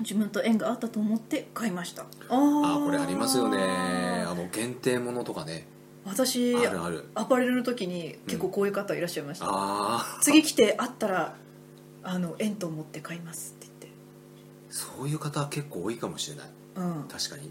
[0.00, 2.02] 自分と縁があったと思って買いました。
[2.02, 3.58] ああこれありますよね。
[3.58, 5.66] あの限定ものとかね
[6.06, 7.04] 私あるある。
[7.14, 11.34] アパレルの時に結構こういう方いらっしゃいました、ああ次来て会ったら
[12.02, 13.88] あの縁と思って買いますって言って。
[14.70, 16.46] そういう方結構多いかもしれない。
[16.76, 17.08] うん。
[17.08, 17.50] 確かに。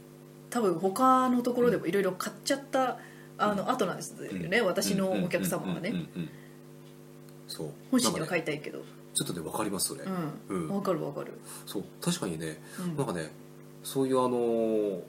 [0.49, 2.97] 多分他のところでもいろいろ買っちゃった
[3.37, 5.95] あの後なんですよね、私のお客様はね、うん。
[5.95, 6.01] うん。
[6.15, 6.21] うん。
[6.21, 6.29] うん。
[7.47, 7.69] そう。
[7.91, 8.79] 本心では買いたいけど。
[9.13, 10.03] ちょっとね分かりますそれ、
[10.49, 10.63] うん。
[10.63, 10.75] うん。
[10.75, 11.33] わかるわかる、
[11.65, 11.83] そう。
[12.01, 12.95] 確かにねうん。
[12.97, 13.31] なんかね
[13.83, 15.01] そういうあのー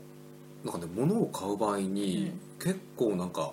[0.64, 3.53] なんかね物を買う場合に、結構なんか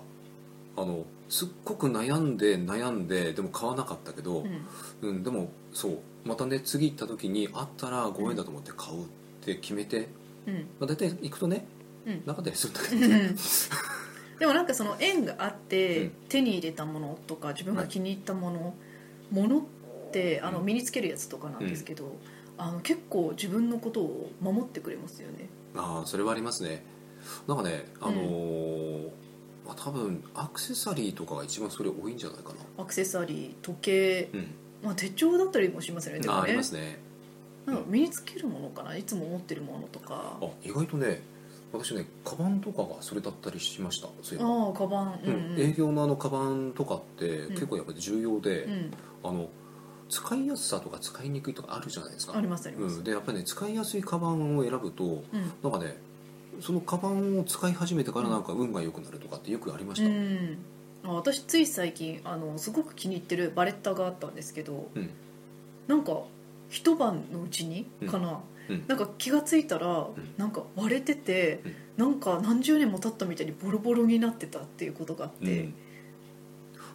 [0.76, 4.44] あのすっごく悩んで悩んででも買わなかったけど、
[5.02, 5.08] うん。
[5.08, 9.06] うんでもそうまたね次行った時にあったらご縁だと思って買うっ
[9.44, 10.08] て決めて、
[10.46, 10.54] うん。
[10.78, 11.66] まあ、大体行くとね
[12.06, 12.22] うん。
[12.26, 13.36] なかったりするんだけうど、ん。
[14.38, 16.12] でもなんかその縁があって、うん。
[16.28, 18.74] 手に入れたものとか自分が気に入ったもの、
[19.30, 19.62] ものっ
[20.12, 20.66] てあのうん。
[20.66, 22.16] 身につけるやつとかなんですけど、
[22.58, 25.48] あの結構自分のことを守ってくれますよね。
[25.76, 26.84] ああそれはありますね
[27.46, 29.08] なんかねあのー
[29.66, 34.46] まあ、多分アクセサリーとかが一番それ多いんじゃないかアクセサリー時計、なうん。
[34.82, 36.98] まあ、手帳だったりもしますよねであーありますね。
[37.64, 38.94] なんか身につけるものかな？
[38.94, 40.36] いつも持ってるものとか。
[40.42, 41.22] あ意外とね
[41.72, 45.20] 私ねカバンとかがそれだったりしましたそういうあのあカバン。
[45.24, 45.32] ううん。
[45.32, 47.48] んうん営業のあのカバンとかってん。
[47.52, 48.90] 結構やっぱり重要で、うん。
[49.24, 49.48] あの
[50.10, 52.36] 使いやすさとか使いにくいとかあるじゃないですか。
[52.36, 52.98] ありますあります。
[52.98, 55.24] うん、でやっぱりね使いやすいカバンを選ぶとうん。
[55.62, 55.96] なんかね
[56.60, 60.58] そのカバンを使い始めてからなんか運が良くなるとかってよくありました、うん。
[61.04, 65.10] あ私つい最近あのすごく気に入ってるバレッタがあったんですけどうん。
[65.86, 66.22] なんか
[66.68, 68.84] 一晩のうちにかな、うん。
[68.88, 70.14] なんか気がついたら、ん。
[70.36, 71.74] なんか割れてて、うん。
[71.96, 75.68] なんか何十年も経ったみたいにボロボロになってたっていうことがあって、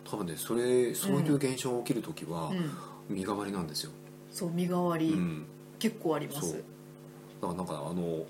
[0.03, 3.15] 多分ねそれそういう現象が起きる時はうん。
[3.15, 3.91] 身代わりなんですよ、
[4.31, 5.45] そう身代わり、うん、
[5.79, 6.51] 結構あります。
[6.51, 6.63] そう。
[7.41, 8.23] だからなんかあの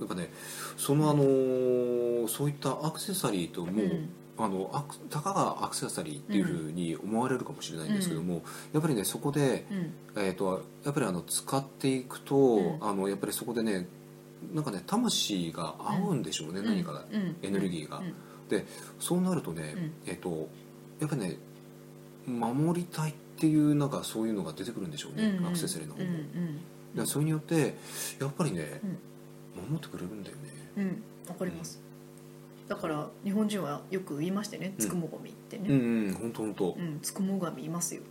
[0.00, 0.30] やっぱね
[0.76, 4.08] そのあのそういったアクセサリーとも、うん。
[4.38, 8.42] あのたかがアクセサリーっていうふうに思われるかもしれないんですけども、
[8.72, 10.22] やっぱりねそこで、うん。
[10.22, 12.78] えー、とやっぱりあの使っていくと、うん。
[12.82, 13.88] あのやっぱりそこでね
[14.52, 17.36] なんかね魂が合うんでしょうね、何かが、うん。
[17.42, 18.14] エネルギーが、うん。
[18.48, 18.66] で
[18.98, 19.92] そうなるとね、うん。
[20.06, 20.48] えっ、と
[21.00, 21.38] やっぱりね
[22.26, 25.46] 守りたいっていうなんかそういうのが出てくるんでしょうね、うん。
[25.46, 26.08] アクセサリーの方うん。
[26.10, 26.14] も、
[26.94, 27.74] でそれによって
[28.20, 28.80] やっぱりね、
[29.56, 30.42] 守ってくれるんだよね。
[30.76, 31.80] うんうんわかります、
[32.68, 35.64] だから日本人はよく言いましてねつくも神ってね。
[35.68, 36.76] うんうん本当本当。
[36.78, 38.02] うんつくも神いますよ、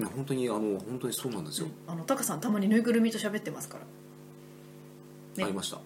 [0.00, 3.84] 本当にあの本当にそうなんですよ、あのタカさんたまにぬいぐるみと喋ってますから。
[5.36, 5.44] ね。
[5.44, 5.80] ありました。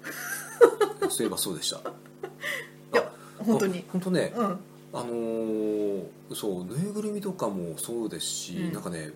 [1.11, 1.79] そういえばそうでした。
[2.93, 3.79] いや本当に。
[3.81, 4.45] あ本当ね、うん。
[4.45, 4.59] あ
[4.93, 6.05] のー
[6.35, 8.73] そうぬいぐるみとかもそうですし、うん。
[8.73, 9.13] なんかね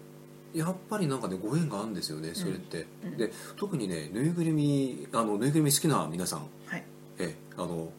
[0.55, 3.17] やっぱりなんかねご縁があるんですよねそれって、うん。
[3.17, 6.41] で特にねぬいぐるみあのぬいぐるみ好きな皆さん。
[6.67, 6.85] はい。
[7.19, 7.91] えあの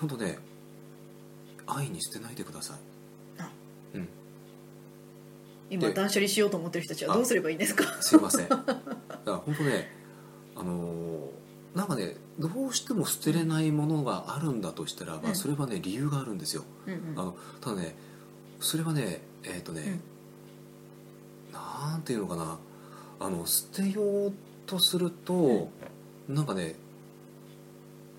[0.00, 0.38] 本当ね
[1.66, 2.76] 愛に捨てないでください。
[3.40, 3.50] あ。
[3.94, 4.08] うん。
[5.70, 7.84] 今で断捨離しようと思ってる人たちはどうすればいいんですか？
[8.02, 8.48] すいません。
[8.48, 8.74] だか
[9.24, 9.90] ら本当ね
[10.56, 11.28] あのー
[11.74, 15.34] なんかねどうしても捨てれないものがあるんだとしたらば、うん。
[15.36, 16.64] それはね理由があるんですよ。
[16.86, 17.00] うんうん。
[17.16, 17.94] あのただね
[18.58, 20.00] それはねえっ、とね、
[21.90, 22.58] なんていうのかな。
[23.20, 24.32] あの捨てよう
[24.66, 25.70] とすると、
[26.28, 26.76] なんかね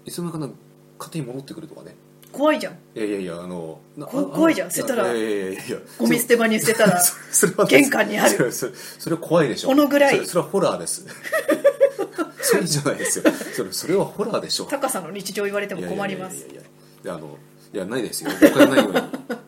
[0.06, 0.54] いつの間にかな
[0.98, 1.96] 勝手に戻ってくるとかね。
[2.32, 2.74] 怖いじゃん。
[2.96, 4.72] いやいやいやあのなこあ怖いじゃん。
[4.72, 8.52] 捨てたらいやいやいやいやゴミ捨て場に捨てたらそ それは玄関にある。
[8.52, 9.70] それそれは怖いでしょ。
[9.70, 10.16] このぐらい。
[10.16, 11.06] それそれはホラーです。
[12.42, 13.26] それじゃないですよ。
[13.56, 14.66] それそれはホラーでしょ。
[14.66, 16.38] タカさんの日常言われても困ります。
[16.38, 16.70] いやいやいやいや
[17.04, 17.14] いや。
[17.16, 17.38] あの
[17.74, 18.32] いやないですよ。
[18.42, 19.00] 僕はないように。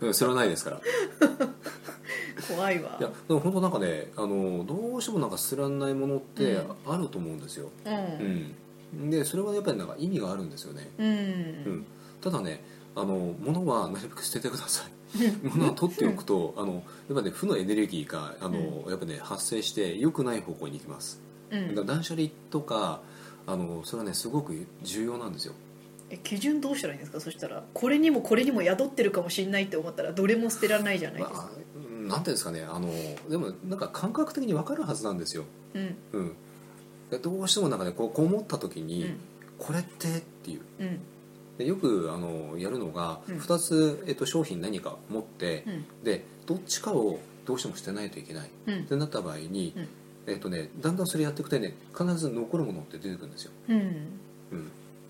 [0.02, 0.82] うんそれはないですから
[2.48, 2.98] 怖いわ。
[3.00, 6.76] いやでも本当なんかねあのどうしてもなんか捨てられないものってうん。
[6.88, 7.94] あると思うんですよ、うう
[9.04, 9.08] ん。
[9.08, 11.10] んでそれはやっぱりなんか意味があるんですよね、ううん。
[11.10, 11.86] ん、
[12.22, 12.64] ただね
[12.96, 14.92] あの物はなるべく捨ててください。
[15.44, 16.84] 物は取っておくとあのやっ
[17.16, 21.22] ぱね負のエネルギーがあの、やっぱね発生して良くない方向に行きます、
[21.52, 21.68] うん。
[21.70, 23.02] だから断捨離とか
[23.48, 25.54] あのそれはねすごく重要なんですよ。
[26.10, 27.20] え基準どうしたらいいんですか？
[27.22, 31.50] そしたらこれにもこれにも宿ってるかもしれないって思ったらどれも捨てられないじゃないですまか、あ、
[32.12, 32.90] なんていうんですかねあの
[33.30, 35.96] でもなんか感覚的に分かるはずなんですよ、うん。
[36.14, 36.36] うん、
[37.10, 39.20] でどうしてもなんかねこうこう思った時に、うん。
[39.58, 40.62] これってっていう。
[40.80, 41.00] うん。
[41.58, 43.38] でよくあのやるのがうん。
[43.38, 46.04] 2つ、えっと、商品何か持って、うん。
[46.04, 48.50] でどっちかをどうしても捨てないといけない。
[48.68, 48.80] うん。
[48.80, 49.88] ってなった場合に、うん。
[50.28, 53.78] えっとね、だんだんそれやっていくとね必ず残るものって出てくるんですよ、うん。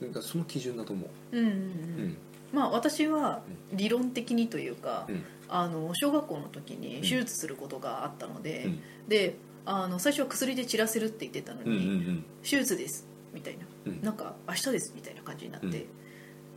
[0.02, 1.60] うん、だからその基準だと思う、うんうんううん。
[2.08, 2.18] ん
[2.54, 3.42] まあ私は
[3.74, 8.80] 理論的にというか、うんあの小学校の時に手術することがあったので、うん。
[9.08, 9.36] で
[9.66, 14.02] あの最初は薬で散らせるって言ってたのに、うん手術ですみたいな、うん。
[14.02, 15.74] なんか明日ですみたいな感じになって、うん。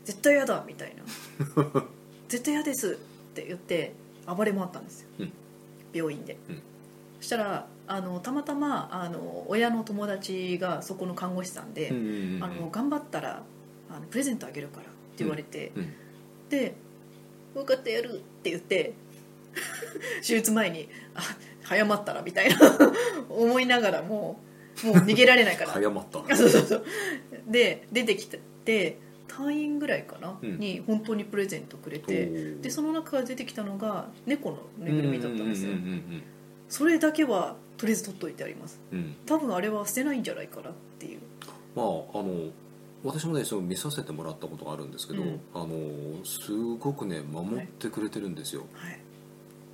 [0.05, 1.03] 絶対嫌だみたいな。
[2.29, 3.93] 絶対嫌ですって言って
[4.27, 5.33] 暴れ回ったんですよ、うん。
[5.93, 6.63] 病院で、うん。
[7.21, 11.91] そしたらあのたまたまあの親の友達がそこの看護師さんで、
[12.41, 13.43] あの頑張ったら
[13.91, 15.93] あのプレゼントあげるからって言われて、うん。
[16.49, 16.75] で
[17.55, 18.95] 「分かってやる」って言って
[20.21, 21.23] 手術前に「あ
[21.63, 22.57] 早まったら」みたいな
[23.29, 24.41] 思いながらも
[24.83, 25.71] もう逃げられないから。
[25.73, 26.85] 早まったあそうそうそう。
[27.47, 28.99] で出てきて
[29.29, 30.59] 退院ぐらいかな、うん。
[30.59, 35.73] に本当にプレゼントくれてでその中から出てきたのが猫のぬいぐるみだったんですよ。
[36.69, 38.81] それだけはとりあえず取っといてあります。
[38.93, 39.17] うん。
[39.27, 41.21] 多分あれは捨てないんじゃないかなっていう。
[41.77, 41.89] まああ
[42.23, 42.51] の
[43.05, 45.41] 私もねその見させてもらったことがあるんですけど、うん。
[45.55, 48.99] あのすごくね守ってくれてるんですよ、はい。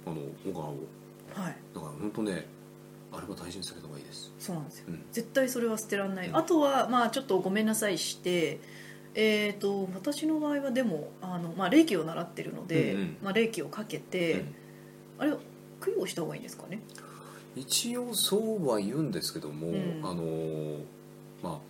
[0.06, 0.74] あの小川を。
[1.32, 1.56] はい。
[1.74, 2.46] だから本当ね
[3.12, 4.32] あれは大事にされた方がいいです。
[4.38, 4.86] そうなんですよ。
[4.88, 5.04] うん。
[5.12, 6.36] 絶対それは捨てられない、うん。
[6.36, 8.60] あとはまあちょっとごめんなさいして
[9.14, 13.16] えー、と私の場合はでもあの、まあ、霊気を習ってるので、うんうん。
[13.24, 14.54] まあ、霊気をかけて、うん。
[15.18, 15.32] あれ
[15.84, 16.80] 供養した方がいいんですかね？
[17.56, 20.00] 一応そうは言うんですけども、うん。
[20.04, 20.78] あの
[21.42, 21.69] まあ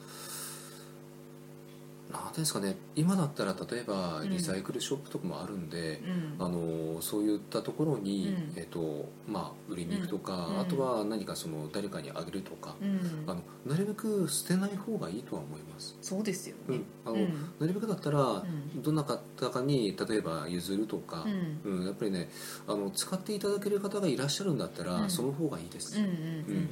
[2.12, 4.30] なんていうんですかね今だったら例えばうん。
[4.30, 6.00] リサイクルショップとかもあるんで
[6.38, 6.44] う、ん。
[6.44, 8.58] あのそういったところに、うん。
[8.58, 10.60] えっとまあ、売りに行くとか、うん。
[10.60, 13.00] あとは何かその誰かにあげるとか、うん。
[13.26, 16.62] あのなるべく捨てない方がいいとは思います、そうですよね。
[16.68, 17.28] うん、あのうん。
[17.58, 18.82] なるべくだったら、ん。
[18.82, 19.18] どなた
[19.50, 21.24] かに例えば譲るとか、
[21.64, 21.78] うん。
[21.78, 21.86] うん。
[21.86, 22.28] やっぱりね
[22.66, 25.10] あの使っていただける方がいらっしゃるんだったら、うん。
[25.10, 25.98] その方がいいです。
[25.98, 26.20] うんうんうんうん。
[26.20, 26.66] うん。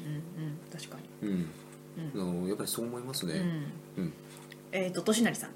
[0.73, 1.29] 確かに。
[1.29, 1.47] うん、
[2.17, 2.31] うん。
[2.31, 3.35] あのやっぱりそう思いますね、
[3.97, 4.05] うん。
[4.05, 4.13] うん
[4.73, 5.51] えっ、ととしなりさん。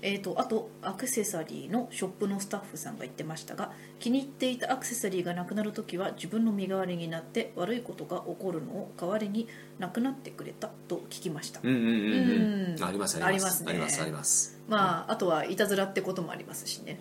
[0.00, 9.48] えー、とあとアクセサリーのショップのスタッフさんが言ってましたが気に入っていたアクセサリーがなくなるときは自分の身代わりになって悪いことが起こるのを代わりに
[9.78, 12.76] なくなってくれたと聞きました、うんうんうんうん。
[12.76, 12.84] うん。
[12.84, 13.64] ありますあります。
[13.64, 13.70] ね。
[13.70, 14.60] ありますあります。
[14.68, 17.00] まああとはいたずらってこともありますしね。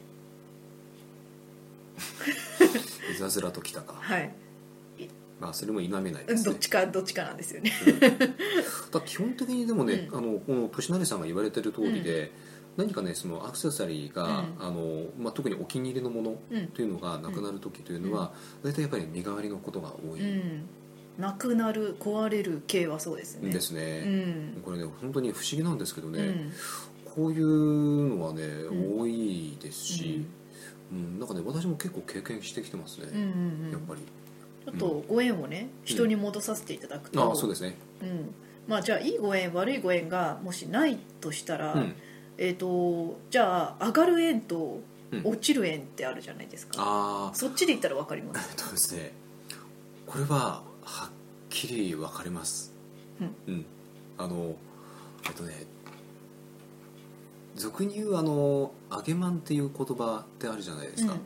[3.13, 3.93] いざずらときたか。
[3.93, 4.32] はい
[5.39, 6.51] まあそれも否めないうんですね。
[6.51, 7.71] どっちかどっちかなんですよね。
[8.91, 10.17] だ基本的にでもね、うん。
[10.17, 12.31] あのこの利成さんが言われてる通りで、
[12.75, 14.55] 何かねそのアクセサリーが、うん。
[14.59, 16.67] あのまあ、特にお気に入りのものうん。
[16.67, 18.33] というのがなくなる時というのは、
[18.63, 20.21] 大体やっぱり身代わりのことが多い。
[20.21, 20.61] うん。
[21.19, 23.51] なくなる壊れる系はそうですね。
[23.51, 24.03] ですね、
[24.55, 24.61] うん。
[24.63, 26.51] これね本当に不思議なんですけどね、うん。
[27.05, 28.99] こういうのはね、ん。
[28.99, 30.25] 多いですし、
[30.91, 31.19] うん。
[31.19, 33.71] なんかね私も結構経験してきてますね、うんうんうん。
[33.71, 34.01] やっぱり
[34.68, 37.76] ちょっとご縁をね人に戻させていただくと、ああそうですね。
[38.01, 38.36] うん、
[38.68, 41.95] まあじゃあいいご縁悪いご縁がもしないとしたら、うん。
[42.38, 45.22] えっ、とじゃあ上がる縁とうん。
[45.24, 48.49] 落ちる縁ってあるじゃないですか、ああそっちで言ったら分かります？
[48.51, 49.13] えっとですね。
[50.05, 51.09] これははっ
[51.49, 52.74] きり分かります。
[53.47, 53.65] うん、
[54.18, 54.53] あの
[55.26, 55.63] えっとね
[57.55, 61.20] 俗に言うあの「あげまん」っていう言葉ってあるじゃないですか、うん。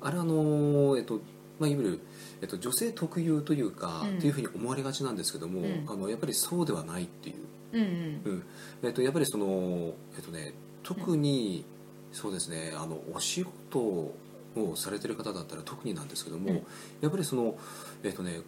[0.00, 1.20] あれあのえっと
[1.58, 2.00] まあ、いわゆる、
[2.42, 4.18] えっと、女性特有というか、うん。
[4.18, 5.84] っていうふうに思われがちなんですけども、うん。
[5.88, 7.36] あのやっぱりそうではないっていう。
[7.72, 8.20] うんうん。
[8.24, 8.42] うん。
[8.82, 11.64] えっと、やっぱりその、えっとね、特に、
[12.12, 14.14] そうですねあのお仕事を
[14.74, 16.56] されてる方だったら特になんですけども、うん。
[17.00, 17.58] やっぱりその、
[18.02, 18.40] えっとね、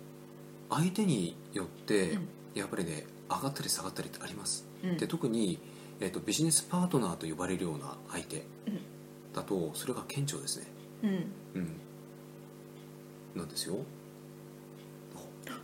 [0.70, 2.28] 相手によって、うん。
[2.54, 4.96] やっぱりね上がったり下がったりってあります、うん。
[4.96, 5.58] で特に、
[6.00, 8.44] えっと、ビジネスパートナーと呼ばれるような相手
[9.34, 10.66] だとそれが顕著ですね。
[11.02, 11.10] うん。
[11.54, 11.80] うん
[13.38, 13.76] なんですよ。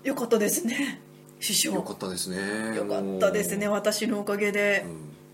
[0.02, 1.00] よかったですね。
[1.40, 1.72] 師匠。
[1.72, 2.76] よかったですね。
[2.76, 4.84] よかったですね私のおかげで。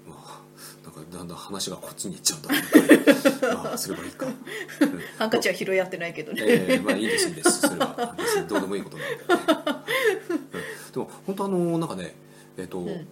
[0.06, 0.12] うん。
[0.12, 0.40] まあ、
[0.84, 4.34] なんかだんだん話がこっちに行っちゃうんだ まあすればいいか、うん
[5.18, 7.60] ハンカチは拾い合ってないけどね、ええまあいいですいいです。
[7.60, 8.14] それは。
[8.16, 9.22] 別にどうでもいいことなんで、ね
[10.30, 10.92] うん。
[10.92, 12.14] でも本当あのなんかね
[12.56, 13.06] えっ、と、うん。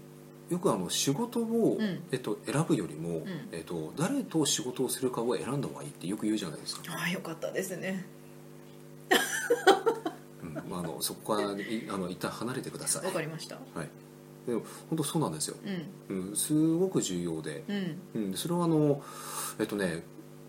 [0.48, 2.02] よくあの仕事を、うん。
[2.10, 3.24] えっと、選ぶよりも、ん。
[3.52, 8.06] えっと、誰と仕事をするかを選んだ方がいいってよく言うじゃないですか、ああよかったですね
[10.42, 13.07] うんまあ、あのそこからいあの一旦離れてください。
[13.07, 13.57] わかりました。
[13.74, 13.88] はい、
[14.46, 15.57] でも本当そうなんですよ、
[16.09, 16.28] うん。
[16.28, 17.99] うん、すごく重要で、うん。
[18.14, 19.03] うん、それはあの
[19.59, 20.03] えっとね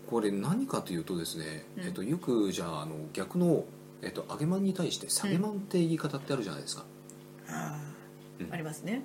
[0.08, 1.84] これ何かというとですね、うん。
[1.84, 3.64] えっと、よくじゃああの逆の、
[4.02, 6.84] えっと、上げまんに対して下げまんって言い方ってあるじゃないですか、
[7.48, 7.80] ああ、
[8.40, 8.52] うん。
[8.52, 9.04] ありますね。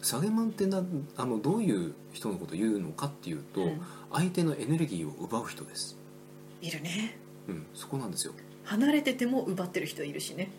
[0.00, 0.82] 下げまんってな
[1.16, 3.80] あのどういう人のことを言うのかっていうと、うん。
[4.12, 5.96] 相手のエネルギーを奪う人です、
[6.62, 7.18] いるね。
[7.48, 8.32] うん、そこなんですよ
[8.64, 10.50] 離れてても奪ってる人いるしね。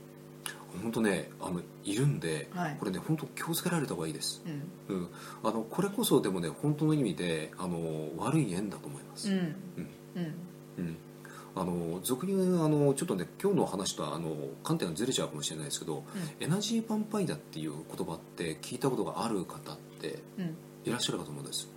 [0.81, 2.77] 本当ねあのいるんで、はい。
[2.79, 4.41] これね本当気をつけられた方がいいです、
[4.89, 4.95] うん。
[4.95, 5.09] うん、
[5.43, 9.37] あのこれこそでもね本当の意味であの悪い縁だと思います、うん。
[9.37, 9.55] うん。
[10.15, 10.33] うん。
[10.77, 10.97] うん、
[11.55, 14.33] あの俗に言うあのちょっとね今日の話とはあの
[14.63, 16.05] 観点がずれちゃうかもしれないですけど、
[16.39, 20.55] エナジーヴァンパイアっていう言葉って聞いたことがある方ってうん。
[20.85, 21.69] いらっしゃるかと思うんです。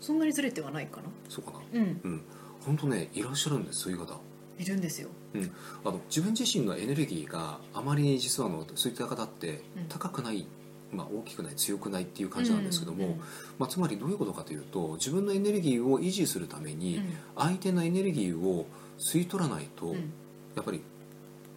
[0.00, 1.04] そんなにずれてはないかな。
[1.28, 1.58] そうかな。
[1.72, 2.00] うん。
[2.02, 2.22] うん。
[2.66, 4.18] 本当ねいらっしゃるんですそういう方。
[4.58, 5.50] いるんですようん、
[5.84, 9.84] あの自分自身のエネルギーがあまり実はあのそういった方ってうん。
[9.88, 10.46] 高くない、
[10.92, 13.18] まあ、大きくない強くないっていう感じなんですけども、うんうん
[13.58, 17.04] まあ、つまりどういうことかというと自分のエネルギーを維持するために、うん。
[17.36, 18.66] 相手のエネルギーを
[18.98, 20.12] 吸い取らないと、うん。
[20.54, 20.82] やっぱり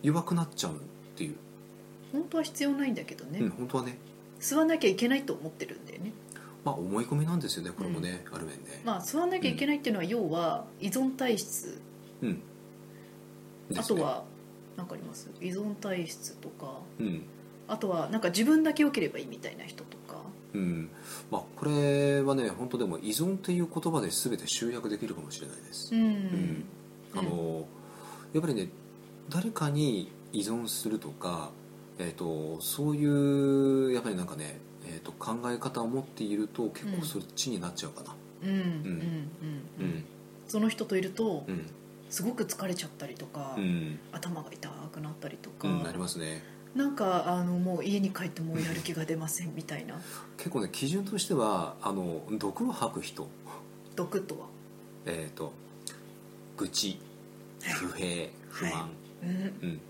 [0.03, 0.77] 弱くなっちゃうっ
[1.15, 1.35] ていう、
[2.11, 3.97] 本当は必要ないんだけどね、うん、本当はね、
[4.39, 6.13] 吸わなきゃいけないと思ってるんだよね。
[6.63, 11.79] まあ、思い込みなんですよねこれもね、ある面で、まあ吸わなきゃいけないっていうのは要は依存体質。
[12.21, 12.41] うん
[13.77, 14.23] あとは
[14.77, 15.29] 何かあります？
[15.41, 16.79] 依存体質とか。
[16.99, 17.23] うん。
[17.67, 20.21] あとはなんか自分だけ良ければいいみたいな人とか。
[20.53, 20.89] うん。
[21.31, 26.63] まあ、これはね本当でも依存っていう言葉で全て集約できるかもしれないです、うん、ん。
[27.15, 27.67] あの
[28.33, 28.69] やっぱりね
[29.29, 31.49] 誰かに依存するとか、
[31.97, 38.15] えー、とそういうやっぱりなんかね、えー、と考え方を持っていると結構そっちになっちゃうかな。
[38.43, 38.49] うん。
[38.49, 38.57] うん。
[38.57, 38.63] うん。
[39.79, 39.85] うん。
[39.85, 40.05] うん。
[40.47, 41.65] その人といるとうん
[42.15, 46.41] すごく疲れちゃったりとか、うん、頭が痛くなったりとか、うん、なりますね。
[46.73, 49.95] なんかあのもう家に帰ってもうやる気が出ませんみたいな。
[50.37, 53.27] 結構ね基準としてはあの毒を吐く人。
[53.97, 54.47] 毒とは？
[55.05, 55.51] えっ、と
[56.55, 57.01] 愚痴
[57.59, 58.91] 不平不満、
[59.21, 59.29] うん。
[59.29, 59.81] うん、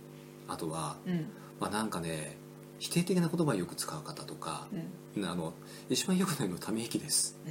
[0.47, 1.27] あとは、うん。
[1.59, 2.37] まあ、なんかね
[2.79, 4.67] 否定的な言葉をよく使う方とか、
[5.15, 5.25] うん。
[5.25, 5.53] あの
[5.89, 7.49] 一番良くないのはため息です、う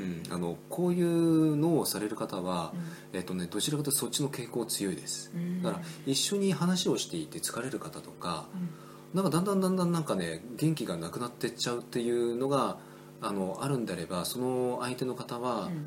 [0.00, 0.04] ん。
[0.04, 2.72] うん、あのこういうのをされる方は、
[3.12, 5.30] えっとね、どちらかというとそっちの傾向強いです。
[5.34, 5.62] うん。
[5.62, 8.68] だから一緒に話をしていて疲れる方とかうん。
[9.14, 12.78] なんかだんだんだんだんなんかね元気がなくなってっちゃうっていうのが
[13.20, 15.86] あのあるんであればその相手の方は、うん。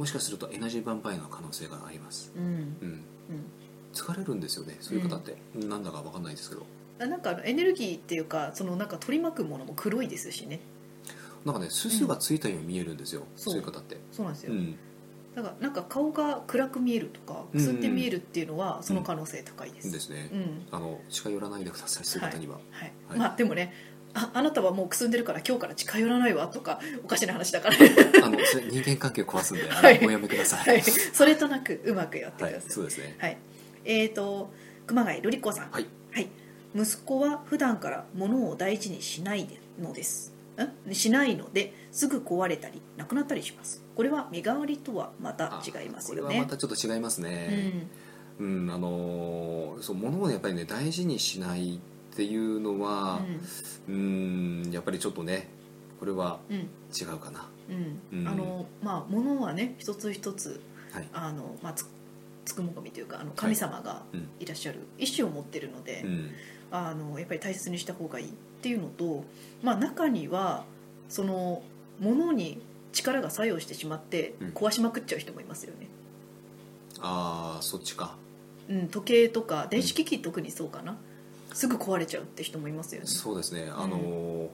[0.00, 2.44] もしかするとエナジーヴァンパイアの可能性があります、うん。
[2.44, 3.04] うん、うん。
[3.92, 6.62] 疲れるんですよねそういう方って、なんだか分かんないですけど。
[6.62, 6.64] あ
[7.06, 10.60] なんかエネルギーっていうかそのなんか取り巻くものも黒いですしね。
[11.44, 13.54] なんかねすすがついたように見えるんですよ、そう。
[13.54, 13.96] そういう方って。
[14.12, 14.76] そうなんですよ、うん。
[15.34, 20.66] だからなんか顔が暗く見えるとかくすって見えるっていうのはその可能性高いです、ですね、うん。
[20.70, 22.92] あの近寄らないでくださいそういう方には、はい。
[23.08, 23.18] はい。
[23.18, 23.72] まあでもね
[24.12, 27.76] ああなたはもうくすんでるから今日から近寄らないわとかおかしな話だから。
[28.24, 30.04] あのそれ人間関係を壊すんで、あのはい。
[30.04, 30.68] おやめください。
[30.68, 30.82] はい。
[30.82, 32.52] それとなくうまくやってくはい。
[32.54, 32.70] ださい。
[32.70, 33.16] そうですね。
[33.18, 33.38] はい、
[33.84, 34.52] えーと
[34.86, 35.70] 熊谷瑠璃子さん。
[35.70, 35.86] はい。
[36.12, 36.28] はい、
[36.74, 39.48] 息子は普段から物を大事にしない
[39.80, 40.32] のです。
[40.88, 43.82] んしないのですぐ壊れたりなくなったりします。
[43.94, 47.88] これは身代わりとはまた違いますよこれはねまたちょっと違いますうね、
[48.40, 48.44] ん。
[48.44, 53.20] うんあのーそう物をやっぱりね大事にしないっていうのは
[53.88, 54.70] うん。
[54.70, 55.48] やっぱりちょっとね
[55.98, 57.48] これはうん違うかな。
[58.12, 58.20] うん。
[58.20, 58.28] うん。
[58.28, 60.60] あのまあ物はね一つ一つ
[60.92, 61.08] はい。
[61.12, 61.86] あの、まあ、つ
[62.44, 64.28] つくも神というかあの神様がうん。
[64.38, 66.30] いらっしゃる意志を持ってるので、うん
[66.70, 68.30] あのやっぱり大切にした方がいいっ
[68.62, 69.24] ていうのと、
[69.62, 70.64] まあ、中には
[71.08, 71.62] その
[71.98, 72.60] 物に
[72.92, 74.48] 力が作用してしまってうん。
[74.48, 75.88] 壊しまくっちゃう人もいますよね、
[77.00, 78.16] ああそっちか。
[78.68, 80.96] うん、時計とか電子機器特にそうかな、
[81.52, 83.06] すぐ壊れちゃうって人もいますよね。
[83.06, 83.68] そうですね。
[83.72, 84.48] あのー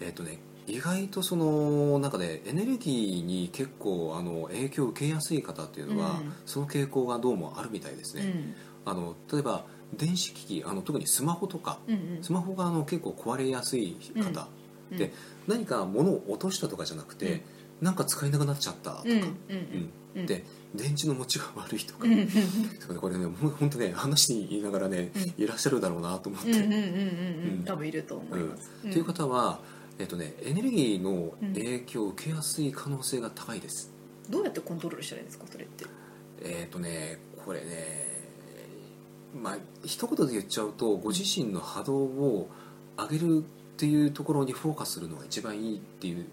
[0.00, 6.32] えっ、とね意外とその中でエネルギーに結構あの影響を受けやすい方っていうのは、うん。
[6.44, 8.54] その傾向がどうもあるみたいですね、うん。
[8.84, 9.64] あの例えば
[9.96, 12.22] 電子機器あの特にスマホとかうんうん。
[12.22, 14.48] スマホがあの結構壊れやすい方、
[14.90, 14.98] うん。
[14.98, 15.12] で
[15.46, 17.42] 何か物を落としたとかじゃなくて、
[17.80, 20.26] なんか使えなくなっちゃったとか、うんうんうんうん。
[20.26, 22.28] で電池の持ちが悪いとか、うんうん
[23.00, 23.26] これね
[23.58, 26.84] 本当ね話に言いながらね、いらっしゃるだろうなと思って、うんうんうんうんうう
[27.56, 27.60] ん。
[27.60, 29.60] ん多分いると思います、という方は、
[29.98, 33.90] えっとね、エネルギーの影響を受けやすい可能性が高いです、
[34.28, 35.86] どうやってコントロールしたらいいんですかそれって。
[36.42, 38.17] えっ、とねこれね
[39.34, 42.48] まあ一言で言っちゃうとご自身の波動を
[42.96, 43.42] 上げるっ
[43.76, 46.26] ていうところにフォーカスするのが一番いいっていう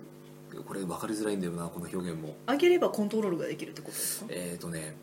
[0.65, 2.35] これ分かりづらいんだよなこの表現も。
[2.47, 4.27] 上げればコントロールができるってことですか？
[4.29, 4.95] えっ、とね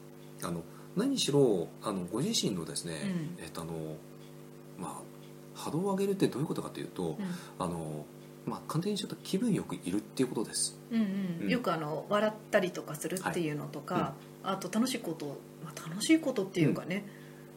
[0.43, 0.63] あの
[0.97, 3.01] 何しろあのご自身のですね、
[3.39, 3.45] うん。
[3.45, 3.73] えっ、とあの
[4.79, 5.03] まあ
[5.55, 7.19] 波動を上げるってどういうことかというと、
[7.59, 8.07] あの
[8.47, 10.79] まあ簡単にちょっと気分よくいるっていうことです。
[10.91, 11.39] うんうん。
[11.43, 11.49] うん。
[11.51, 17.07] よくあの笑ったりとかするっていうのとか、あと楽しいこと、まあ、楽しいことっていうかね、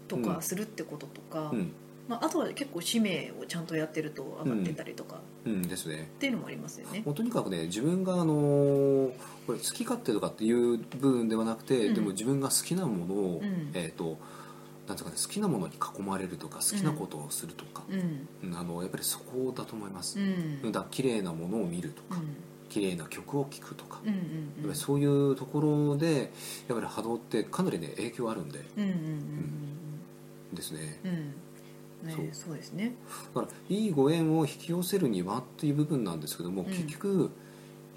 [0.08, 0.24] とうん。
[0.24, 1.72] かするってこととか、うん、
[2.08, 5.62] まあ、あとは結構使命をちゃんとやってると上がってたりとか、うん。
[5.64, 6.10] ですね。
[6.16, 7.02] っていうのもありますよね。
[7.06, 9.12] もうとにかくね自分があの
[9.48, 11.94] これ好き勝手とかっていう部分ではなくて、うん。
[11.94, 13.72] でも自分が好きなものを、うん。
[13.74, 14.18] えっ、と
[14.88, 18.28] なんていうかね好きなものに囲まれるとか好きなことをするとか、うん。
[18.50, 20.22] うんあのやっぱりそこだと思います、う
[20.68, 20.72] ん。
[20.72, 22.36] だ綺麗なものを見るとか、うん。
[22.70, 24.10] 綺麗な曲を聴くとか、うん
[24.64, 24.76] うんうん。
[24.76, 26.32] そういうところで
[26.68, 28.60] やっぱり波動ってかなりね影響あるんで。
[28.78, 28.90] うんうん。
[28.90, 29.76] うん
[30.56, 31.00] ですね。
[31.04, 31.34] うん。
[32.32, 32.94] そそうですね。
[33.34, 36.68] だからいいご縁を引き寄せるにはっていう部分なんですけども、うん。
[36.70, 37.32] 結局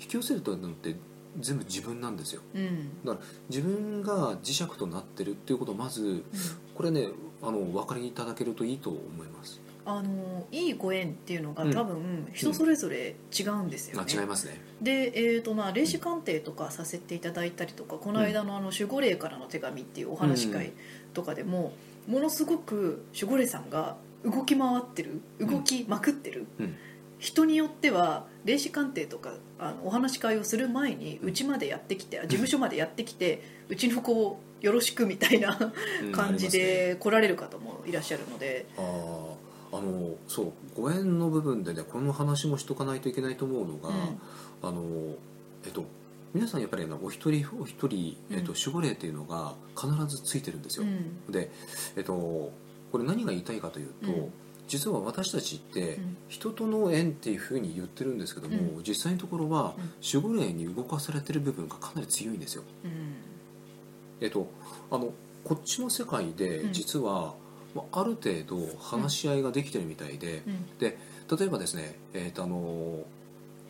[0.01, 0.97] 引き寄せるとなって
[1.39, 2.43] 全部自分なんですよ。
[2.55, 3.05] うん。
[3.05, 6.25] だから自分が磁石となってるっていうことをまず
[6.75, 7.09] これね
[7.43, 9.61] あのお分かりいただけるといいと思います。
[9.85, 11.73] あのいいご縁っていうのがうん。
[11.73, 14.61] 多分人それぞれ違うんですよあね、違いますね。
[14.83, 20.73] で、えーとまあ、霊視鑑定とかさせていただいたりとかこの間のあの守護霊からの手紙っていうお話し会
[21.15, 21.73] とかでも、
[22.09, 26.75] ものすごく守護霊さんが動き回ってる動きまくってる、うん。
[27.19, 39.39] 人によっては霊視鑑定とかあのお話し会をする前にうちまでやってきてあ事務所までやってきてうちの子をよろしくみたいなうん 感じで来られる方もいらっしゃるので、ますね
[39.71, 43.91] あのそうご縁の部分でねこの話もしとかないといけないと思うのが、
[44.63, 44.83] あの
[45.67, 45.85] えっと
[46.35, 51.33] 皆さんやっぱりねお一人お一人、えっと、守護霊っていうのが必ずついてるんですよ、うん。
[51.33, 51.51] で、
[51.97, 52.53] えっと、こ
[52.99, 54.33] れ何が言いたいかというと、うん。
[54.67, 56.17] 実は私たちってうん。
[56.29, 60.21] 人との縁っていうふうに言ってるんですけども、う実際のところはうん。
[60.21, 62.63] 守護霊に動かされてる部分がかなり強いんですよ。
[62.85, 63.15] うん。
[64.21, 64.51] えっと、
[64.91, 65.13] あの
[65.45, 66.73] こっちの世界でうん。
[66.73, 67.35] 実は、
[67.75, 70.79] まあある程度話し合いができてるみたいで、うん。
[70.79, 70.99] で
[71.39, 73.05] 例えばですね、えっとあの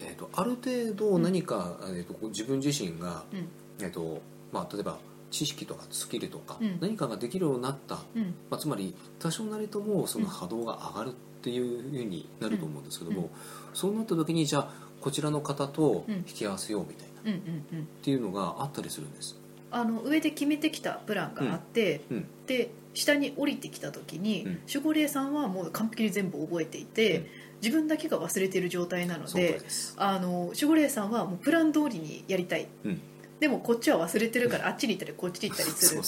[0.01, 3.49] えっとある程度何か、えっと自分自身が、うん。
[3.85, 4.21] えっと
[4.53, 4.99] まあ、例えば
[5.31, 6.79] 知識とかスキルとか、うん。
[6.81, 7.99] 何かができるようになった。
[8.15, 8.35] うん。
[8.51, 13.29] まあ、つまり多少なりともその波動が上がるっていうふうになると思うんですけども、うん。
[13.75, 16.15] そうなった時にじゃあこちらの方とうん。
[16.17, 17.31] 引き合わせようみたいな、っうん
[17.75, 17.87] うんうん。
[18.03, 19.37] ていうのがあったりするんです。
[19.71, 22.27] あの上で決めてきたプランがあって、うん。
[22.47, 24.61] で下に降りてきた時に、うん。
[24.67, 27.27] 守護霊さんはもう完璧に全部覚えていて、
[27.63, 29.61] 自分だけが忘れてる状態なので
[29.97, 32.69] あの守護霊さんはもうプラン通りにやりたい。
[32.85, 33.01] うん。
[33.41, 36.03] でもこっちは忘れてるからあっちに行ったりこっちに行ったりする。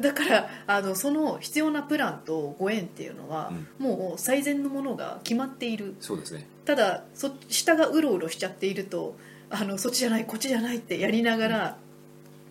[0.00, 5.94] だからあのその必要なプランとご縁っていうのは、もう最善のものが決まっている。
[6.00, 6.48] そうですね。
[6.64, 9.16] ただそ下がうろうろしちゃっていると
[9.50, 11.76] あのそっちじゃないこっちじゃないってやりながら、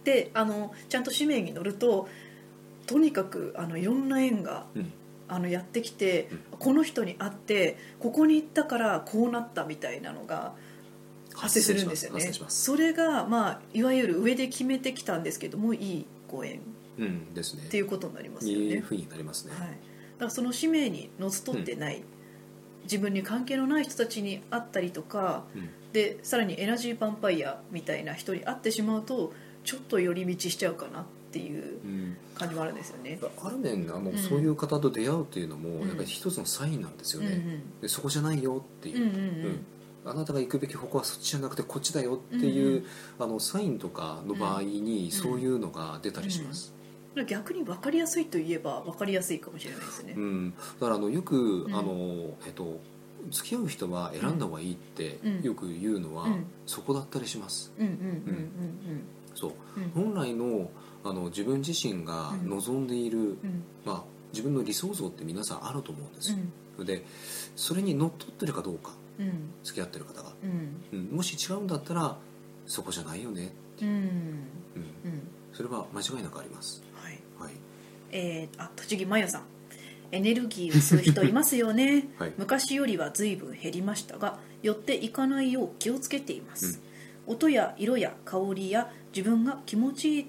[0.03, 2.07] であのちゃんと使命に乗ると
[2.85, 4.93] とにかくあのいろんな縁がうん
[5.33, 6.39] あのやってきて、うん。
[6.59, 10.53] この人に会ってここに行ったからこうなったみたいなのが
[11.33, 12.31] 発生するんですよね。
[12.47, 16.61] それが、まあ、いわゆる上で決めてきたんですけどもいいご縁。
[16.97, 17.63] うんですね。
[17.65, 19.77] っていうことになりますよね、いいふうになりますね、はい、だか
[20.25, 22.03] らその使命にのつとってない、
[22.83, 25.69] 自分に関係のない人たちに会ったりとかうん。
[25.93, 29.31] でさらにエナジーヴァンパイアみたいな人に会ってしまうと
[29.63, 31.03] ちょっと寄り道しちゃうかなっ
[31.33, 32.17] ていううん。
[32.35, 33.19] 感じもあるんですよね。
[33.43, 35.87] ある面あの、うんそういう方と出会うっていうのも、うん。
[35.87, 39.65] やっぱり一つのサインなんですようんね、でそこじゃないよっていう、うんうんうん。
[40.05, 42.85] あなたが行くべき方向はそっちじゃなくてこっちだよっていう、
[43.19, 46.83] あのサインとかの場合にそういうのが出たりします、うん
[47.27, 50.19] 逆に分かりやすいといえば分かりやすいかもしれないですねう。
[50.19, 50.51] ん。
[50.79, 51.75] だからあのよく、ん。
[51.75, 52.79] あのえっと
[53.29, 54.39] 付き合う人は選ん。
[54.39, 55.41] だ方がいいってうん。
[55.43, 56.45] よく言うのは、うん。
[56.65, 57.85] そこだったりしますうん。
[57.85, 57.93] うん。
[57.93, 57.95] う
[58.31, 59.03] ん。
[59.35, 59.83] そううん。
[59.83, 60.13] うん。
[60.13, 60.71] 本来の
[61.03, 63.63] あの自分自身が望んでいる、うん。
[63.85, 66.33] まあ、自分の理想像って皆さんあると思うんです。
[66.77, 67.05] うよ、で
[67.55, 69.53] それにのっとってるかどうかんうん。
[69.63, 70.99] 付き合ってる方が、うん。
[70.99, 72.17] うん、もし違うんだったら
[72.65, 73.87] そこじゃないよね、うん。
[73.87, 75.27] うん、うん。
[75.51, 76.83] それは間違いなくあります。
[76.93, 77.19] はい。
[77.39, 77.53] はい。
[78.11, 79.43] えー、あ栃木真代さん。
[80.13, 82.33] エネルギーを吸う人いますよね、 はい。
[82.37, 86.79] 昔よりは随分減りましたが寄っていかないよう気をつけています、
[87.25, 90.23] 音や色や香りや自分が気持ちいい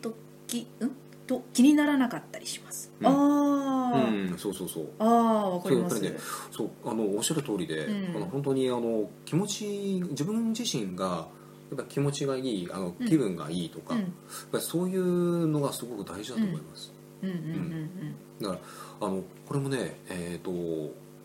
[0.55, 0.91] 時ん？
[1.27, 3.07] と気にならなかったりします、うん。
[3.07, 4.89] ああ、うんそうそうそう。
[4.99, 5.97] ああわかります。
[5.97, 8.17] そうやっぱりねそうあのおっしゃる通りで、うん。
[8.17, 11.27] あの本当にあの気持ち自分自身が
[11.71, 13.09] やっぱ気持ちがいいあのうん。
[13.09, 14.01] 気分がいいとか、うん。
[14.01, 14.09] やっ
[14.53, 16.93] ぱりそういうのがすごく大事だと思います、
[17.23, 17.31] うん。
[17.31, 18.55] うんうんだか
[19.01, 20.51] らあのこれもね、えー、と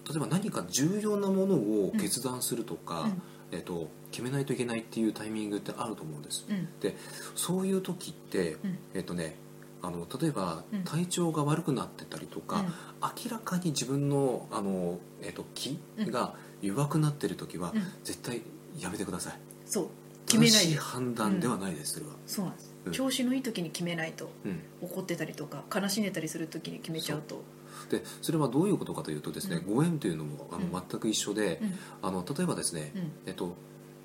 [0.09, 3.21] 例えば何か重要なものを決断するとか、うん。
[3.51, 6.45] えー、と決めないといけないっていうタイミングってあると思うんです。
[6.49, 6.55] うん。
[6.55, 6.95] うんで
[7.35, 8.77] そういう時って、うん。
[8.93, 9.35] えっ、とね
[9.81, 10.83] あの例えばうん。
[10.83, 12.65] 体調が悪くなってたりとか、
[13.01, 17.83] 明らかに自分のあの、えー、と気が弱くなってる時は、うん。
[18.03, 18.41] 絶対
[18.79, 19.39] やめてください。
[19.65, 19.87] そう。
[20.29, 22.91] 決めない正しいで判断ではないです、それは、そうなんです、うん。
[22.93, 27.41] 調子のいい時に決めないとうん、怒ってたりとか悲しんでたりする時に決めちゃうと。
[27.89, 30.71] でそれはどういうことかというとですね、ご縁というのもあの、うん。
[30.71, 31.79] 全く一緒で、うん。
[32.03, 33.11] あの例えばですね、うん。
[33.25, 33.55] えっと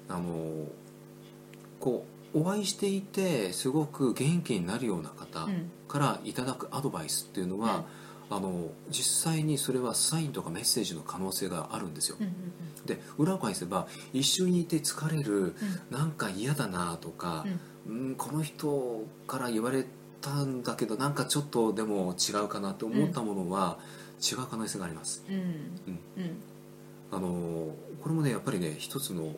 [0.09, 0.67] あの
[1.81, 5.71] こうお会いしていてすごく元気になるような方うん。
[5.95, 7.85] からいただくアドバイスっていうのは、
[8.29, 12.33] あの実際にそれはサインとかメッセージの可能性があるんですよ、うんうん
[12.85, 15.55] で裏を返せば一緒にいて疲れる、うん。
[15.91, 17.47] なんか嫌だなとか、
[17.87, 19.87] うん、この人から言われ
[20.21, 23.79] たんだけどなんかちょっとでも違うかなと思ったものは
[24.21, 25.35] 違う可能性があります、うん。
[25.37, 26.43] うん
[27.11, 29.35] あのこれもねやっぱりね一つのうん。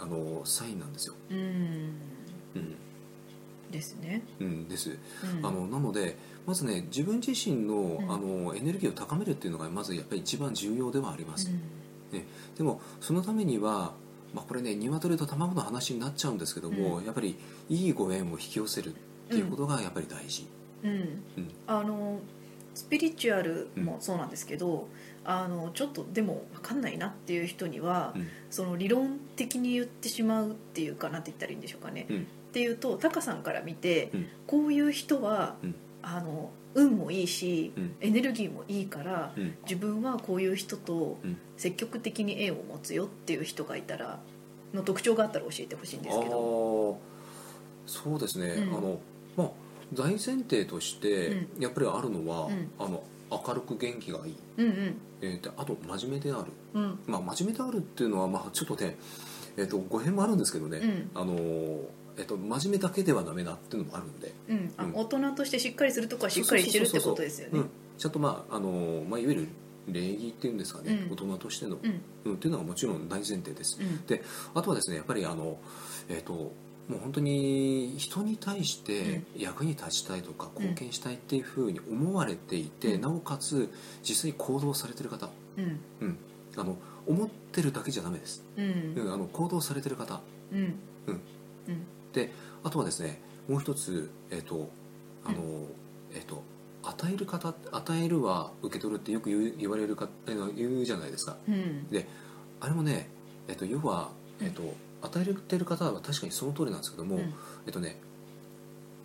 [0.00, 1.36] あのサインなんですよ、うん。
[1.36, 1.44] うん。
[2.56, 2.74] うん
[3.70, 4.96] ですね、うん、です、
[5.38, 8.10] うん、あのなのでまずね自分自身の,、ん。
[8.10, 11.50] あのエネルギーを高めるっていうのがまずやっぱり一番重要ではあります、
[12.56, 13.92] でもそのためには、
[14.32, 17.04] まあ、これね鶏と卵の話になっちゃうんですけども、うん。
[17.04, 17.36] やっぱり
[17.68, 20.48] いいご縁を引き寄せるっていうことがやっぱり大事、
[20.82, 20.98] うん、うん。
[21.36, 21.50] うん。
[21.66, 22.20] あの
[22.74, 24.88] スピリチュアルもそうなんですけど、
[25.30, 28.28] あのちょっとでも分かんないなっていう人には、うん。
[28.48, 32.16] その理論的に言ってしまうっていうかなんて言ったらいいんでしょうかね、うん。
[32.16, 32.20] っ
[32.50, 34.26] ていうとタカさんから見て、うん。
[34.46, 35.74] こういう人は、うん。
[36.00, 37.96] あの運もいいし、うん。
[38.00, 39.54] エネルギーもいいから、うん。
[39.64, 41.36] 自分はこういう人とうん。
[41.58, 44.20] 積極的に縁を持つよっていう人がいたら
[44.72, 46.98] の特徴があったら教えてほしいんですけど。
[47.86, 48.78] そうですね、うん。
[48.78, 49.00] あの
[49.36, 49.50] まあ
[49.92, 52.70] 大前提としてやっぱりあるのは、うん。
[52.78, 56.52] あの明るく元気がいい、うんうんえーであと真面目である。
[56.74, 56.98] うん。
[57.06, 58.96] まあ真面目であるっていうのはまあちょっとね
[59.56, 61.10] えー、と語弊もあるんですけどね、うん。
[61.14, 61.80] あのー
[62.18, 64.32] えっと真面目だけではダメだっていうのもあるんで。
[64.48, 64.72] うん。
[64.76, 64.92] あうん。
[64.94, 67.58] 大人としてしっかりするとこはしっかりしてるってことですよね。
[67.58, 69.48] うん、ちゃんとまああのーまあいわゆる
[69.88, 71.12] 礼儀っていうんですかね、うん。
[71.12, 72.00] 大人としての、うん。
[72.24, 74.04] うん、っていうのがもちろん大前提です、うん。
[74.06, 74.22] で
[74.54, 75.58] あとはですねやっぱりあの
[76.08, 76.52] えっ、と
[76.88, 83.00] もう本当に人に対して役に立ちたいとか貢献したいっていうふうに思われていて、うん。
[83.02, 83.70] なおかつ
[84.02, 85.28] 実際に行動されてる方、
[85.58, 85.80] うん。
[86.00, 86.18] うん、
[86.56, 86.76] あの
[87.06, 88.94] 思ってるだけじゃダメです、うん。
[88.96, 90.20] うん、あの行動されてる方。
[90.52, 90.74] うん。
[92.12, 92.32] で
[92.64, 94.70] あとはですねもう一つえっ、と
[95.24, 95.38] あの、
[96.14, 96.42] えっ、と
[96.82, 101.36] 与える方与えるは受け取るってよく言う言われるか言うじゃないですか。
[101.46, 101.88] うん。
[101.88, 102.06] で
[102.60, 103.08] あれもね、
[103.46, 104.10] えっと、要は、
[104.40, 104.62] えっと、
[105.02, 107.34] 与えてる方は確かにその通りなんですけども、うん。
[107.66, 108.00] えっとね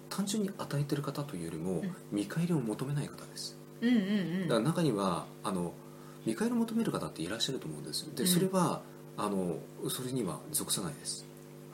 [0.09, 1.95] 単純に与えてる方というよりも、ん。
[2.11, 3.57] 見返りを求めない方です。
[3.81, 4.41] うんうんうん。
[4.43, 5.73] だから中にはあの
[6.25, 8.05] 見返りを求める方っていらっしゃると思うんです。
[8.15, 8.29] でうん。
[8.29, 8.81] それは、
[9.17, 9.57] あの
[9.89, 11.25] それには属さないです、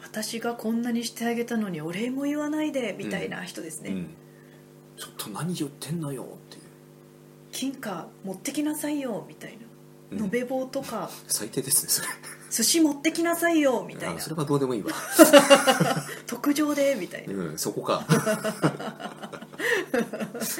[0.03, 4.09] 私がこんなにしてあげたのにお礼も言わないでみたいな人ですね、うん、
[4.97, 6.61] ちょっと何言ってんのよっていう。
[7.51, 9.57] 金貨持ってきなさいよみたい
[10.11, 10.17] うん。
[10.17, 11.09] な延べ棒とか。
[11.27, 12.07] 最低ですねそれ
[12.49, 14.15] 寿司持ってきなさいよみたいな。
[14.15, 14.91] あそれはどうでもいいわ、
[16.25, 17.33] 特上でみたいな。
[17.33, 18.05] うん、そこか。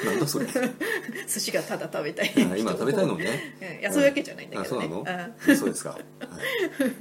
[0.04, 0.46] なんだそれ。
[1.26, 2.32] 寿司がただ食べたい。
[2.36, 3.54] あ今食べたいのね。
[3.60, 6.02] うんいやそういうわけじゃないんだあそうけどなねのそうですか、はい、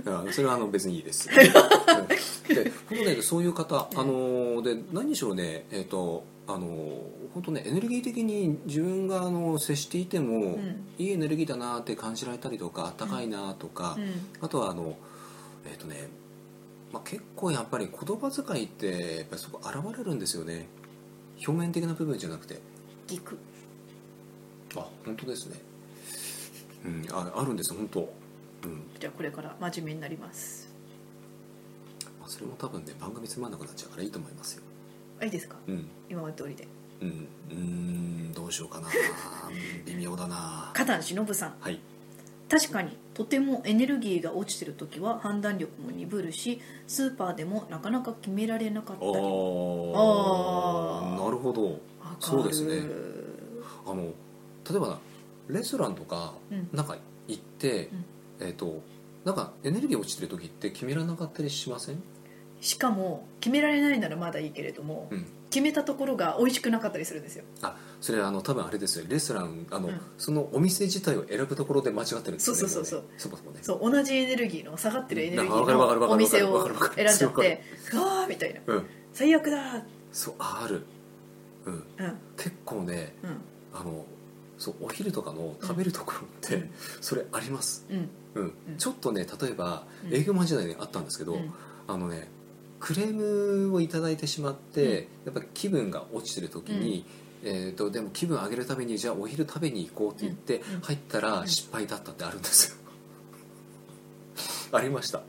[0.05, 1.27] あそれはあの別にいいです。
[1.27, 6.65] で本当ねそういう方あので何しろねえっ、とあの
[7.33, 10.85] 本当ねエネルギー的に自分があの接していても、ん。
[10.97, 14.13] いいエネルギーだなって感じられたりとかあったかいなとか、うん。
[14.41, 14.97] あとはあの
[15.69, 16.09] えっ、とね、
[16.91, 20.67] まあ、結構やっぱり言葉遣いってやっぱりそこ現れるんですよね。
[21.37, 22.59] 表面的な部分じゃなくて。
[23.07, 23.37] ギク
[24.75, 25.59] あ本当ですね。
[26.85, 27.99] うんああるんです本当。
[28.63, 28.81] うん。
[28.99, 30.69] じゃあこれから真面目になります。
[32.19, 34.63] まあそれも多分ね番組つまんなくなっちゃうからいいと思いますよ
[35.21, 35.55] あいいですか？
[35.67, 35.85] うん。
[36.09, 36.67] 今まで通りで。
[37.01, 37.27] うん。
[37.51, 38.87] うーんどうしようかな。
[38.87, 38.91] う
[39.51, 40.71] ん微妙だな。
[40.73, 41.55] 花壇忍さん。
[41.59, 41.79] はい。
[42.49, 49.11] 確かにとてもエネルギーが落ちてる時は判断力も鈍るしスーパーでもなかなか決められなかったり。
[49.11, 49.19] ああ
[51.23, 51.79] なるほど。
[52.19, 52.81] そうですね。
[53.85, 54.03] あの
[54.69, 54.99] 例えばな
[55.47, 56.69] レストランとかうん。
[56.73, 56.97] なんか
[57.27, 57.89] 行って、
[58.39, 58.81] えっ、と
[59.25, 62.01] なんかエネルギー落ちてる時って決められなかったりしません？
[62.61, 65.25] しかも決められないならまだいいけれども、うん。
[65.49, 67.43] 決めたところが美味しくなかったりするんですよ。
[67.63, 70.01] あそれあの多分あれですよレストランあの、うん。
[70.17, 72.59] そのお店自体を選ぶところで間違ってるんですよね。
[72.59, 73.01] そうそうそうそう。
[73.01, 73.59] もねそもそもね。
[73.63, 78.61] そう同じエネルギーの下がってるエネルギーのお店を選んじゃってうわーみたいな。
[78.67, 78.85] うん。
[79.11, 80.83] 最悪だそうあある。
[81.65, 81.73] うん。
[81.73, 81.83] うん。
[82.37, 83.29] 結構ねうん。
[83.73, 84.05] あの
[84.59, 86.71] そうお昼とかの食べるところって、うん。
[87.01, 88.09] それあります、うん。
[88.35, 88.43] うん。
[88.43, 88.77] うん。
[88.77, 90.13] ちょっとね例えばうん。
[90.13, 91.51] 営業マン時代にあったんですけど、うん。
[91.87, 92.27] あのね
[92.79, 93.13] クレー
[93.67, 97.05] ムをいただいてしまって、やっぱり気分が落ちてる時に、
[97.43, 100.75] えー、とでも気分上げるためにじゃあお昼食べに行こうって言ってうん。
[100.75, 100.81] うん。
[100.81, 102.77] 入ったら失敗だったってあるんですよ、
[104.77, 105.21] ありました？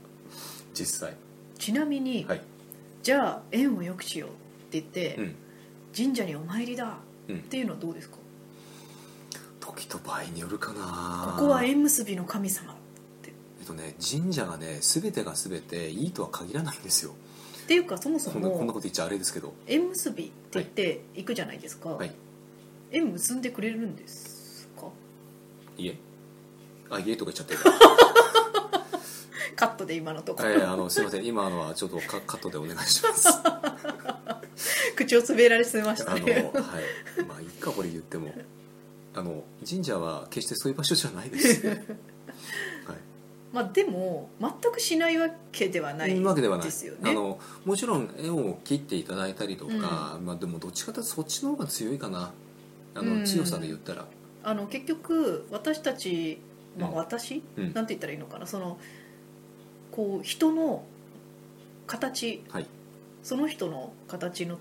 [0.74, 1.16] 実際。
[1.58, 2.42] ちなみに、はい、
[3.02, 4.32] じゃあ縁を良くしようっ
[4.70, 5.34] て言って、うん。
[5.96, 6.98] 神社にお参りだ
[7.28, 8.16] うんっていうのはどうですか？
[9.60, 11.34] 時と場合によるかな。
[11.36, 12.76] ここは縁結びの神様っ
[13.22, 13.32] て。
[13.60, 17.12] えっとね神社がね全てが全ていいとは限らないんですよ
[17.70, 19.54] っていうかそもそこんなこんなもこと言っちゃあれですけど。
[19.68, 22.10] 縁結びって言って行くじゃないですか、はい。
[22.90, 24.88] 縁結んでくれるんですか？
[25.78, 25.94] いえ。
[26.90, 27.60] あいえとか言っちゃってる
[29.54, 30.42] カットで今のとこ。
[30.42, 31.24] ろ、えーあのすいません。
[31.24, 33.28] 今のはちょっとカカットでお願いします。
[34.96, 36.24] 口を滑られせましあのはい。
[36.24, 36.52] たね
[37.28, 38.34] まあいいかこれ言っても。
[39.14, 41.78] あの神社は決してそういう場所じゃないです、 はい、
[43.52, 46.64] まあでも全くしないわけではないではない。
[46.64, 47.10] ですよね。
[47.10, 52.32] あのもちろん絵を切っていただいたりとか、まあ、でもどっちかというとそっちの方が強いかな。
[52.94, 53.24] あの、うん。
[53.24, 54.06] 強さで言ったら。
[54.42, 56.40] あの結局私たち、
[56.78, 56.96] まあ、うん。
[56.96, 57.74] 私、うん。
[57.74, 58.46] なんて言ったらいいのかな？
[58.46, 58.78] その
[59.90, 60.84] こう人の
[61.86, 62.44] 形。
[62.50, 62.66] はい。
[63.22, 64.58] その人の形の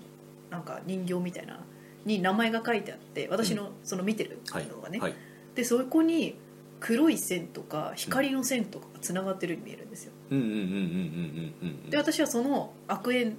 [0.50, 1.60] なんか人形みたいな
[2.04, 4.66] に名前が書いてあって私のその見てるはい。
[4.66, 5.14] のがね、はい。
[5.54, 6.36] でそこに
[6.80, 10.12] 黒い線とか光の線とかがつながってるように見えるんですよ。
[10.30, 13.36] うんうんうんうんうんうんうんで私はその悪縁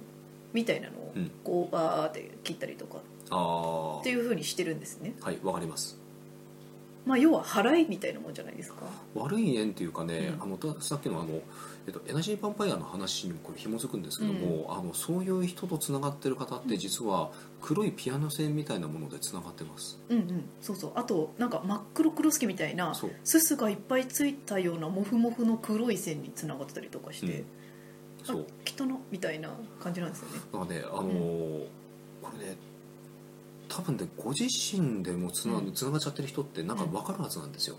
[0.52, 1.30] みたいなのをうん。
[1.44, 2.98] こうバーって切ったりとか。
[3.30, 5.14] あっていうふうにしてるんですね。
[5.22, 5.98] あはいわかります。
[7.04, 8.82] まあ要は払いみたいなもんじゃないですか。
[9.14, 10.42] 悪い縁っていうかね、うん。
[10.42, 11.40] あのたさっきのあの、
[11.86, 17.30] えっと、エナジーヴァンパイアの話にもこれ紐づくんですけども、あのそういう人とつながってる方って実は
[17.60, 19.98] 黒いピアノ線みたいなものでつながってます。
[20.08, 20.92] うんうんそうそう。
[20.94, 27.44] あとなんか真っ黒クロスケみたいなすすがいっぱいついたようなモフモフの黒い線につながってたりとかして、
[28.22, 28.40] そう。
[28.40, 30.34] あ汚っみたいな感じなんですよね。
[30.52, 31.66] だからねあのー
[32.22, 32.56] これね
[33.68, 37.76] 多分ねご自身でもつな,、がっちゃってる人ってなんか分かるはずなんですよ、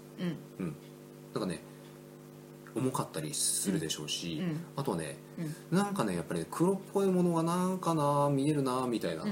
[0.60, 0.76] うん。
[1.34, 1.62] なんかね
[2.84, 4.66] 重かったりするでしょうし、うん。
[4.76, 5.18] あとはね
[5.72, 5.78] うん。
[5.78, 9.24] なんかねやっぱり黒っぽいものがなんかな見えるなみたいな、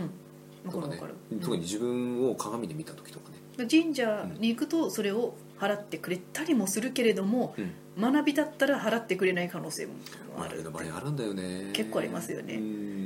[0.70, 1.02] とかね
[1.41, 9.93] 特に自分を鏡で見た時とかね、うん神社に行くとそれを払ってくれたりもするけれどもうん、学びだったら払ってくれない可能性も
[10.39, 11.70] ある場合あるんだよね。
[11.74, 12.56] 結構ありますよね。
[12.56, 12.60] う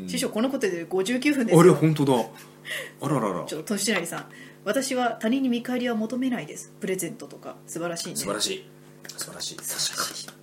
[0.05, 0.07] ん。
[0.07, 2.13] 師匠このことで59分ですあれよ本当だ。
[3.01, 3.43] あららら。
[3.49, 4.25] ちょっと年成さん
[4.63, 6.71] 私は他人に見返りは求めないです。
[6.79, 7.55] プレゼントとか。
[7.67, 8.15] 素晴らしいね。
[8.15, 8.65] 素晴らしい。
[9.17, 9.55] 素晴らしい。
[9.55, 10.34] 確かに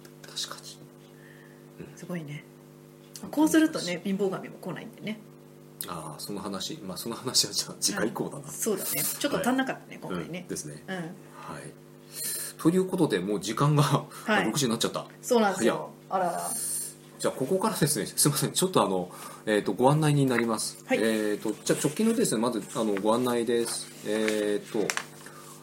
[2.02, 2.42] すごいね。
[3.30, 5.20] こうするとね貧乏神も来ないんでね。
[5.86, 6.74] ああその話？
[6.82, 8.90] まあその話はじゃあ次回以降だな、そうだね。
[8.90, 10.82] ちょっと足んなかったね、今回うんねですね。
[10.88, 11.06] うん、はい。
[12.60, 13.86] ということでもう時間が、い。
[14.50, 15.06] 6時になっちゃった。
[15.22, 15.90] そうなんですよ。
[16.10, 16.50] あらら。
[17.20, 18.06] じゃあここからですね。
[18.06, 18.52] すいません。
[18.52, 19.08] ちょっとあの、
[19.46, 20.98] えー、とご案内になります、はい。
[20.98, 23.86] えー、とじゃあ直近のですねまずあのご案内です。
[24.06, 24.80] えっ、と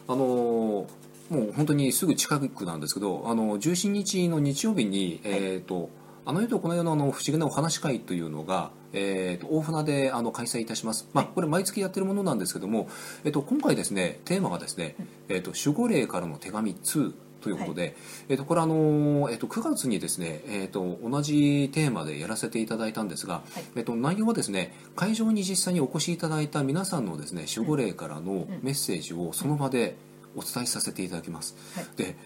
[0.08, 0.86] あのー
[1.30, 5.88] もう本当にすぐ近くなんですけどあの17日の日曜日に、えっ、と
[6.26, 12.88] あの世とこの世のあの不思議なお話会というのが、えー、と大船であの開催いたします、まあ、これ毎月やってるものなんですけども、
[13.24, 14.96] えっと今回ですねテーマがですね、
[15.28, 17.96] えー、と守護霊からの手紙2ということで、
[18.28, 23.64] えっとこれあの、えっと9月にですね、えっと同じテーマでやらせていただいたんですが、はい。
[23.76, 29.96] えっと内容はですね会場に実際にお越しいただいた皆さんのですね守護霊からのメッセージをその場で
[30.36, 31.86] お伝えさせていただきます、はい。
[31.96, 32.16] で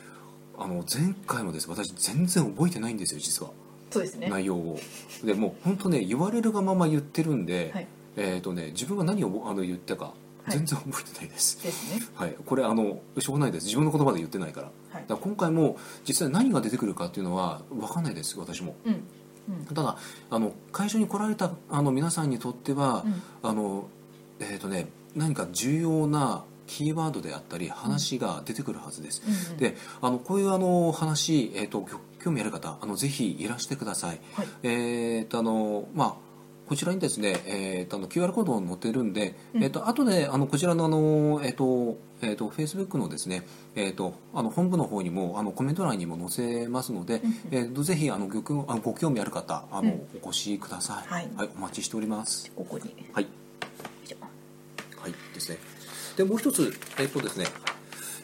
[0.58, 1.70] あの前回もです。
[1.70, 3.52] 私全然覚えてないんですよ実は
[3.94, 4.28] そうですね。
[4.28, 4.78] 内容を。
[5.24, 7.86] でもう本当ね言われるがまま言ってるんで、はい。
[8.16, 10.14] えっとね自分が何をあの言ったか
[10.48, 10.50] い。
[10.50, 12.06] 全然覚えてないです、ですね。
[12.14, 13.66] はい、これあのしょうがないです。
[13.66, 14.66] 自分の言葉で言ってないから。
[14.90, 15.04] はい。
[15.06, 18.38] だから今回も実際何が出てくるかっていうのは分かんないです。
[18.38, 18.74] 私も。
[18.84, 18.92] うん。
[18.92, 19.64] うん。
[19.64, 19.96] ただ
[20.30, 23.22] あの会場に来られたあの皆さんにとっては、うん。
[23.42, 23.88] あの
[24.40, 29.22] えっ、とね何か重要なキーワードであったり話が出てくるはずです、
[29.58, 34.48] であのこういうあの話、えー、と興興味ある方あのぜひいらしてください、はい。
[34.62, 36.14] えっ、とあのまあ
[36.66, 39.62] こちらにですね、えー、とあの QR コード載ってるんで、うん。
[39.62, 43.46] えー、と後であのこちらのあの、えーとえー、と Facebook のですね、
[43.76, 47.20] えー、とあの本部の方にもあのコメント欄にも載せますので、
[47.50, 50.08] えー、とぜひあのご興あのご興味ある方あの、うん。
[50.22, 51.28] お越しください、はい。
[51.56, 52.50] お待ちしております。
[52.56, 52.94] ここに。
[53.12, 53.26] はい。
[54.96, 55.58] はいですね。
[56.16, 57.44] でもう一つえっ、とですね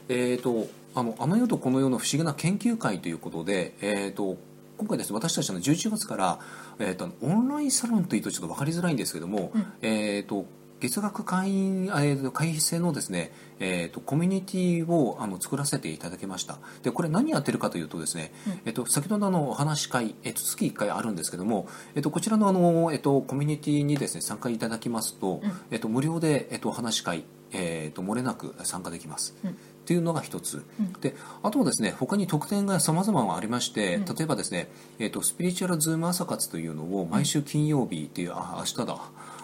[0.08, 4.36] えっ、とあのあの世とこの世の不思議な研究会ということでえっ、と
[4.78, 6.38] 今回ですね私たちの11月から、
[6.78, 9.66] えー、とオンラインサロンというとちょっと分かりづらいんですけども、うん。
[9.82, 10.46] えっ、と
[10.80, 16.58] 月額会員、えーと会費制のですね、えー、とコミュニティをあの作らせていただきました。
[16.82, 18.60] でこれ何やってるかというとですね、うん。
[18.64, 25.52] えっと先ほどのあのお話し会、えっと月1回あるんですけども、えっとこちらのあの、えっとコミュニティにですね参加いただきますと、うん。
[25.70, 29.58] えっと無料で、えっとお話し会、えっと漏れなく参加できます、うん
[29.90, 30.92] っていうのが一つ、うん。
[31.00, 34.04] であとはですね他に特典が様々ありまして、うん。
[34.04, 34.68] 例えばですね、
[35.00, 39.00] えっとスピリチュアルズーム朝活というのを毎週金曜日っていう、あ明日だ。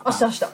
[0.06, 0.44] 明日明日。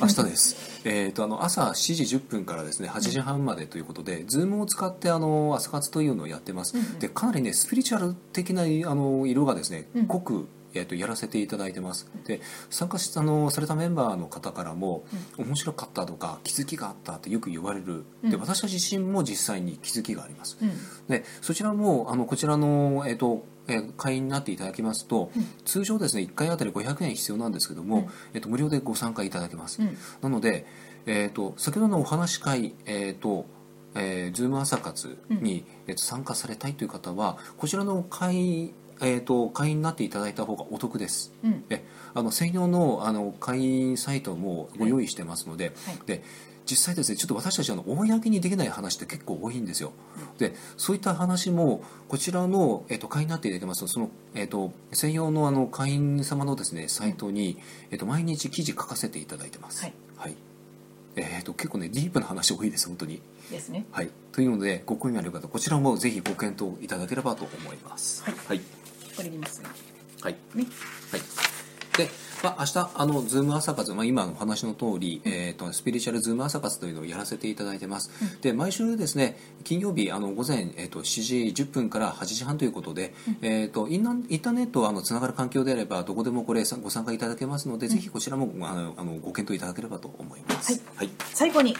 [0.00, 0.56] 明日です、
[0.86, 6.98] えー、とあの朝7時10分からですね8時半までということで、ズームを使ってあの朝活というのをやってます、うんうん。
[7.00, 10.06] でかなりねスピリチュアル的なあの色がですね、うん。
[10.06, 12.10] 濃くえー、とやらせていただいてます。
[12.26, 15.04] で参加しあのされたメンバーの方からも、
[15.38, 18.40] 面白かったとか気づきがあったってよく言われる、でうん。
[18.40, 20.70] 私自身も実際に気づきがあります、うん。
[21.08, 25.46] でそちらもあのこちらの、えーとえー会員になっていただきますと、うん。
[25.64, 28.02] 通常ですね1回あたり500円必要なんですけども、うん。
[28.34, 29.96] えー、と無料でご参加いただけます、うん。
[30.22, 30.66] なので、
[31.06, 33.46] えー、と先ほどのお話し会、えーと
[33.94, 41.32] えー、ズーム朝活に、えーと参加されたいという方はこちらの会,、えー、と会員になっていただいた方がお得です。
[41.42, 41.64] うん。
[41.70, 41.84] え
[42.14, 45.98] あの専用のあの会員サイトもご用意してますので,、はい。
[46.06, 46.22] で
[46.66, 49.92] 実際ですねちょっと私たちあの公にできない話って結構多いんですよ、
[50.38, 57.58] でそういった話もこちらの、えっと会員になっていただきますとその、えっと専用のあの会員様のですねサイトに、
[57.90, 59.82] えっと毎日記事書かせていただいてます。
[59.82, 60.36] はい、はい。
[61.16, 63.20] えっと結構ねディープな話多いです本当に。
[63.50, 63.84] ですね。
[63.92, 64.10] はい。
[64.32, 68.24] というのでご興味ある方こちらもぜひご検討いただければと思います。
[68.24, 68.34] はい。
[68.48, 68.60] はい、
[69.16, 69.62] これにます。
[69.62, 69.68] ね
[70.22, 70.36] はい。
[70.54, 70.66] ね。
[71.10, 71.20] はい。
[71.96, 72.10] で、
[72.42, 78.10] まあ、明日、あの、ズーム朝活、まあ、今のお話の通り、えっ、と、スピリチュアルズーム朝活というのをやらせていただいてます。
[78.40, 90.72] で、毎週ですね、金曜日、あの、午前、えっ、と、7時10分から8時半ということで、えっ、と、インナインターネット、あの、つながる環境であれば、どこでもこれ、さご参加いただけますので、ぜひこちらも、あの、あのご検討いただければと思います。
[90.72, 90.82] はい。
[90.96, 91.10] はい。
[91.32, 91.76] 最後に。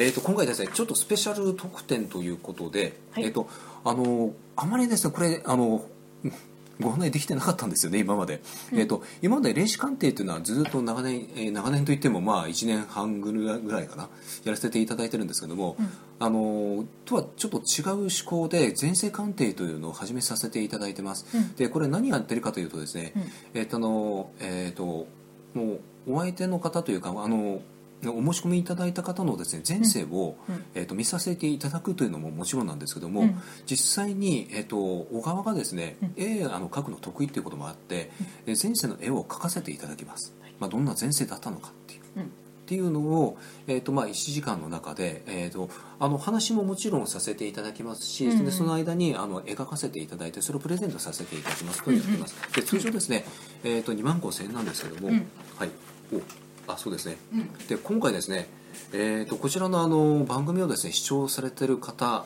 [0.00, 3.24] えー、と今回ですねちょっとスペシャル特典ということで、はい。
[3.24, 3.48] えー、と
[3.84, 5.84] あのあまりですねこれあの
[6.80, 8.40] ご案内できてなかったんですよね今まで、
[8.72, 14.08] えー、と今まで霊視鑑定というのはずっと長年、えー長年といってもまあ1年半ぐらいぐらいかな
[14.44, 15.88] やらせていただいてるんですけども、うん。
[16.20, 21.54] あのとはちょっと違う思考で前世鑑定というのを始めさせていただいてます、うん。
[21.54, 23.22] でこれ何やってるかというとですね、うん。
[23.54, 25.08] えっ、とあのえっ、と
[25.54, 25.64] も
[26.06, 27.60] うお相手の方というかあの
[28.06, 30.64] お申し込みいただいた方のですね前世を、うん。
[30.74, 33.40] えー、と見させていただくというのももちろんなんですけども、うん。
[33.66, 36.12] 実際に、えー、と小川がですね、うん。
[36.16, 38.10] 絵あの描くの得意ということもあって、
[38.46, 42.00] え前世の絵を描かせていただきます、まあ、どんな前世だったのかっていう。
[42.16, 42.22] うん。
[42.24, 42.26] っ
[42.68, 48.44] ていうのを、えーとまあ、1時間の中で、えー、とあの話ももちろんさせていただきますし、うんうん。
[48.44, 53.24] でその間にあの描かせていただいてそれをプレゼントさせていただきますとやってます、で通常ですね、
[53.64, 55.26] えー、と2万5000円なんですけども、うん。
[55.56, 55.70] はい。
[56.12, 56.20] お
[56.68, 57.16] あそうですね。
[57.32, 57.52] うん。
[57.66, 58.46] で今回ですね、
[58.92, 62.24] えー、とこちらのあの番組をですね視聴されてる方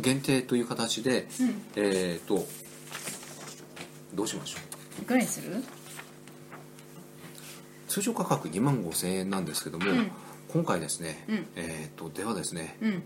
[0.00, 1.62] 限定という形で、うん。
[1.76, 2.44] えっ、と
[4.14, 4.58] どうしましょ
[4.98, 5.02] う？
[5.02, 5.62] いくらにする？
[7.88, 10.10] 通常価格2万5000円なんですけども、うん。
[10.52, 11.46] 今回ですね、うん。
[11.56, 12.90] えっ、とではですねうん。
[12.92, 12.98] も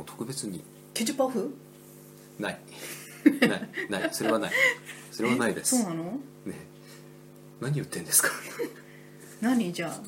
[0.00, 0.64] う特別に
[0.94, 1.54] ケチャップオフ？
[2.38, 2.60] ない。
[3.40, 3.68] ない。
[3.90, 4.08] ない。
[4.12, 4.52] それはない。
[5.10, 5.76] それはないです。
[5.82, 6.04] そうなの？
[6.46, 6.66] ね。
[7.60, 8.28] 何言ってんですか？
[9.40, 10.00] 何じゃあ？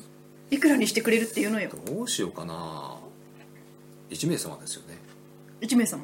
[0.49, 1.69] いくらにしてくれるっていうのよ。
[1.85, 2.97] どうしようかな。
[4.09, 4.97] 1名様ですよね。
[5.61, 6.03] 1名様。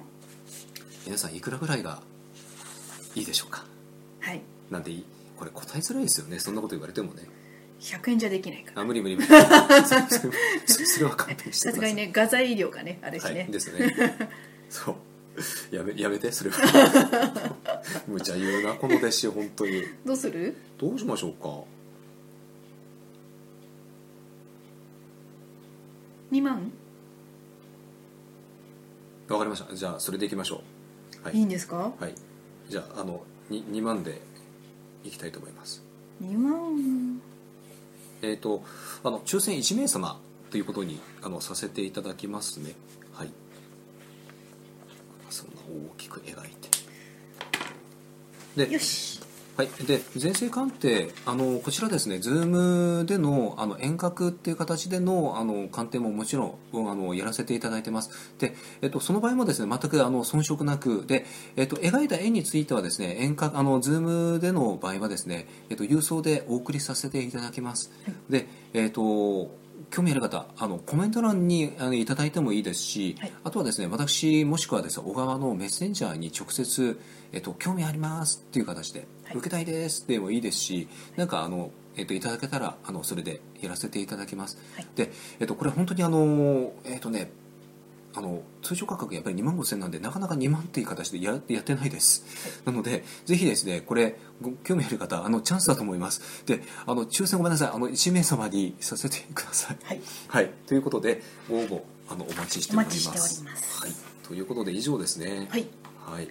[1.06, 2.02] 皆さんいくらぐらいが
[3.16, 3.66] いいでしょうか？
[4.20, 4.42] はい。
[4.70, 5.06] なんていい
[5.38, 6.40] これ答えづらいですよね。
[6.40, 7.24] そんなこと言われてもね。
[7.80, 8.82] 100円じゃできないから。
[8.82, 9.28] あ無理無理無理。
[9.28, 13.94] それは勘弁してさすがにね画材料がねあるしはねい、ですね
[14.70, 14.96] そう
[15.76, 17.44] やめやめてそれは
[18.08, 21.50] 無茶言うなこの弟子本当にどうするどうしましょうか
[26.34, 26.72] 2万？
[29.30, 29.74] わかりました。
[29.76, 30.64] じゃあそれでいきましょ
[31.24, 31.26] う。
[31.28, 31.38] はい。
[31.38, 31.92] いいんですか？
[32.00, 32.16] はい。
[32.70, 33.22] じゃああの
[33.52, 34.20] 2, 2万で
[35.04, 35.84] いきたいと思います。
[36.24, 37.22] 2万？
[38.24, 38.64] えっ、と
[39.04, 40.20] あの抽選1名様
[40.50, 42.74] ということにあのさせていただきますね。
[43.14, 43.30] はい。
[45.30, 45.62] そんな
[45.92, 46.74] 大きく描いて。
[48.68, 49.20] でよし
[49.56, 58.34] はい、で税制鑑定あのこちらですね Zoom でのあの遠隔っていう形でのあの鑑定ももちろんあのやらせていただいてます。
[58.40, 67.92] で、えっと、その場合もですね全くあの遜色なくで、えっと、描いた絵についてはですね遠隔あの Zoom での場合はですね、えっと、郵送でお送りさせていただきます、
[68.30, 69.52] で、えっと
[69.90, 73.34] 興味ある方あのコメント欄にあのいただいてもいいですし、はい。
[73.44, 77.00] あとはですね私もしくはですね小川のメッセンジャーに直接、
[77.32, 79.38] えっと、興味ありますっていう形で、はい。
[79.38, 84.88] 受けたいですでもいいですしなんかあの、えっと、いただけたらあのそれでやらせていただきます、はい。
[84.96, 87.32] で、えっと、これ本当にあのえっとね
[88.16, 92.24] あの通常価格やっぱり2万5000なんでなかなか2万っていう形でややってないです、
[92.66, 96.46] なのでぜひですねこれご興味ある方あのチャンスだと思います。
[96.46, 97.70] であの抽選ごめんなさい。
[97.74, 99.78] あの1名様にさせてください。
[99.84, 100.02] はい。
[100.28, 103.08] はい、ということでご応募あのお待ちしております。
[103.08, 103.82] お待ちしております。
[103.82, 103.92] はい、
[104.28, 105.48] ということで以上ですね。
[105.50, 105.68] はい。
[106.06, 106.28] はい。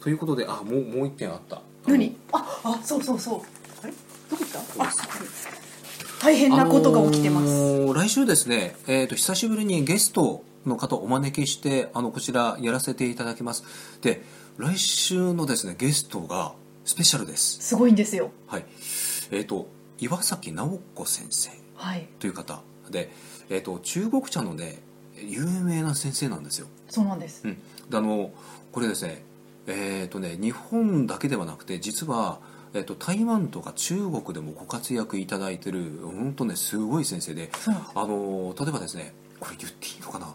[0.00, 1.60] ということであもうもう一件あった。
[1.86, 2.16] 何？
[2.32, 3.40] ああそうそうそう。
[3.82, 3.92] あれ？
[4.30, 4.48] どこ行っ
[6.18, 6.24] た？
[6.24, 13.64] 大変なことが起きてます、あのー来週ですね、えー、と久しぶりにゲストの方をお招きしてあのこちらやらせていただきます。
[14.02, 14.22] で
[14.58, 16.54] 来週のですねゲストが
[16.84, 17.60] スペシャルです。
[17.60, 18.64] すごいんですよはい。
[19.30, 21.50] えっ、と岩崎直子先生。
[21.76, 23.10] はいという方で、
[23.48, 24.78] えー、と中国茶のね
[25.18, 27.54] 有名な先生なんですよ、そうなんですうん、
[27.88, 28.30] であの
[28.70, 29.24] これですね
[29.66, 32.40] えっ、とね日本だけではなくて実は、
[32.74, 37.50] えー、と台湾とか中国でもご活躍いただいてる本当ねすごい先生で
[37.94, 40.34] あの例えばですねこれ言っていいのかな？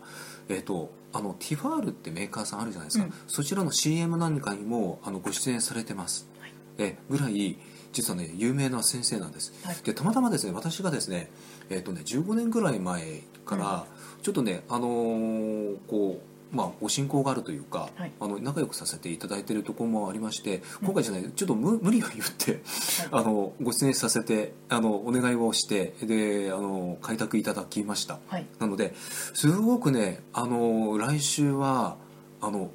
[0.49, 3.13] えっ、とあのティファールってメーカーさんあるじゃないですか、うん。
[3.27, 6.53] そちらの CM なんかにもあのご出演されてます、はい。
[6.77, 7.57] えぐらい
[7.91, 9.75] 実はね有名な先生なんです、はい。
[9.83, 11.29] でたまたまですね私がですね,、
[11.69, 13.85] えーとね15年ぐらい前から
[14.21, 18.11] ちょっとね、あのーこうまあ、ご親交があるというか、はい。
[18.19, 22.61] あの仲良くさせていただいているところもありまして今回じゃないちょっと無無理を言って
[23.11, 28.19] あのご出演させてあのお願いをしてであの開拓いただきました。
[28.27, 28.45] はい。
[28.59, 28.93] なので
[29.33, 31.97] すごくねあの来週は
[32.41, 32.71] あの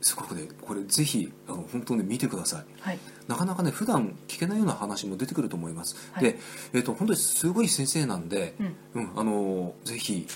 [0.00, 2.64] すごくねこれぜひあの本当に見てください。
[2.80, 2.98] はい。
[3.26, 6.24] なかなかね普段聞けないような話も出てくると思います、はい。
[6.24, 6.38] で、
[6.72, 8.54] えー、と本当にすごい先生なんで、
[8.94, 9.02] うん。
[9.02, 10.26] うんあのぜひ、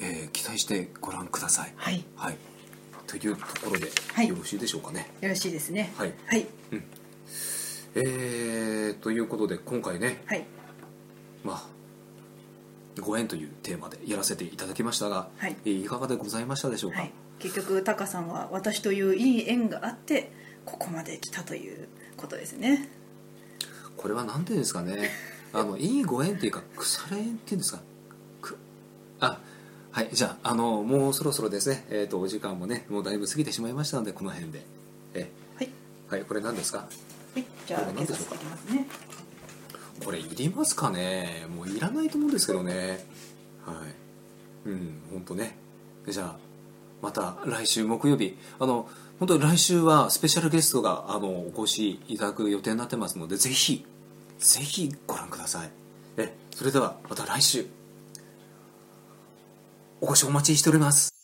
[0.00, 1.72] えー期待してご覧ください。
[1.76, 2.04] はい。
[2.16, 2.36] はい。
[3.06, 4.28] というところで、はい。
[4.28, 5.10] よろしいでしょうかね。
[5.20, 5.92] よろしいですね。
[5.96, 6.12] はい。
[6.26, 6.46] はい。
[7.94, 10.44] えー、ということで今回ねはい。
[11.42, 11.66] まあ
[13.00, 15.56] ご縁というテーマでやらせていただきましたが、はい。
[15.64, 17.12] えーいかがでございましたでしょうか、はい。
[17.38, 20.30] 結局タカさんは私といういい縁があって
[20.64, 22.88] ここまで来たということですね。
[23.96, 25.10] これは何ていうんですかね。
[25.52, 27.80] あのいいご縁っていうか腐れ縁っていうんですか？
[28.42, 28.58] く
[29.20, 29.40] あ
[29.90, 34.64] はいじゃああのもうそろそろですねえっ、とお時間もねもうだいぶ過ぎてしまいましたのでこの辺で。
[35.14, 35.68] えはい。
[36.08, 36.78] はいこれ何ですか？
[36.78, 36.84] は
[37.40, 38.34] いじゃあ何でしょうか？
[38.74, 38.86] ね。
[40.04, 41.46] これいりますかね？
[41.54, 43.04] もういらないと思うんですけどね。
[43.64, 43.72] は
[44.66, 44.68] い。
[44.68, 45.56] うん本当ね。
[46.08, 46.36] じゃあ
[47.02, 48.36] また来週木曜日。
[48.60, 48.88] あの
[49.18, 53.84] 本当に来週はスペシャルゲストがあのお越しいただく予定になってますのでぜひ
[54.38, 55.70] ぜひご覧ください。
[56.18, 56.36] え。
[56.54, 57.66] それではまた来週
[60.00, 61.17] お越しお待ちしております。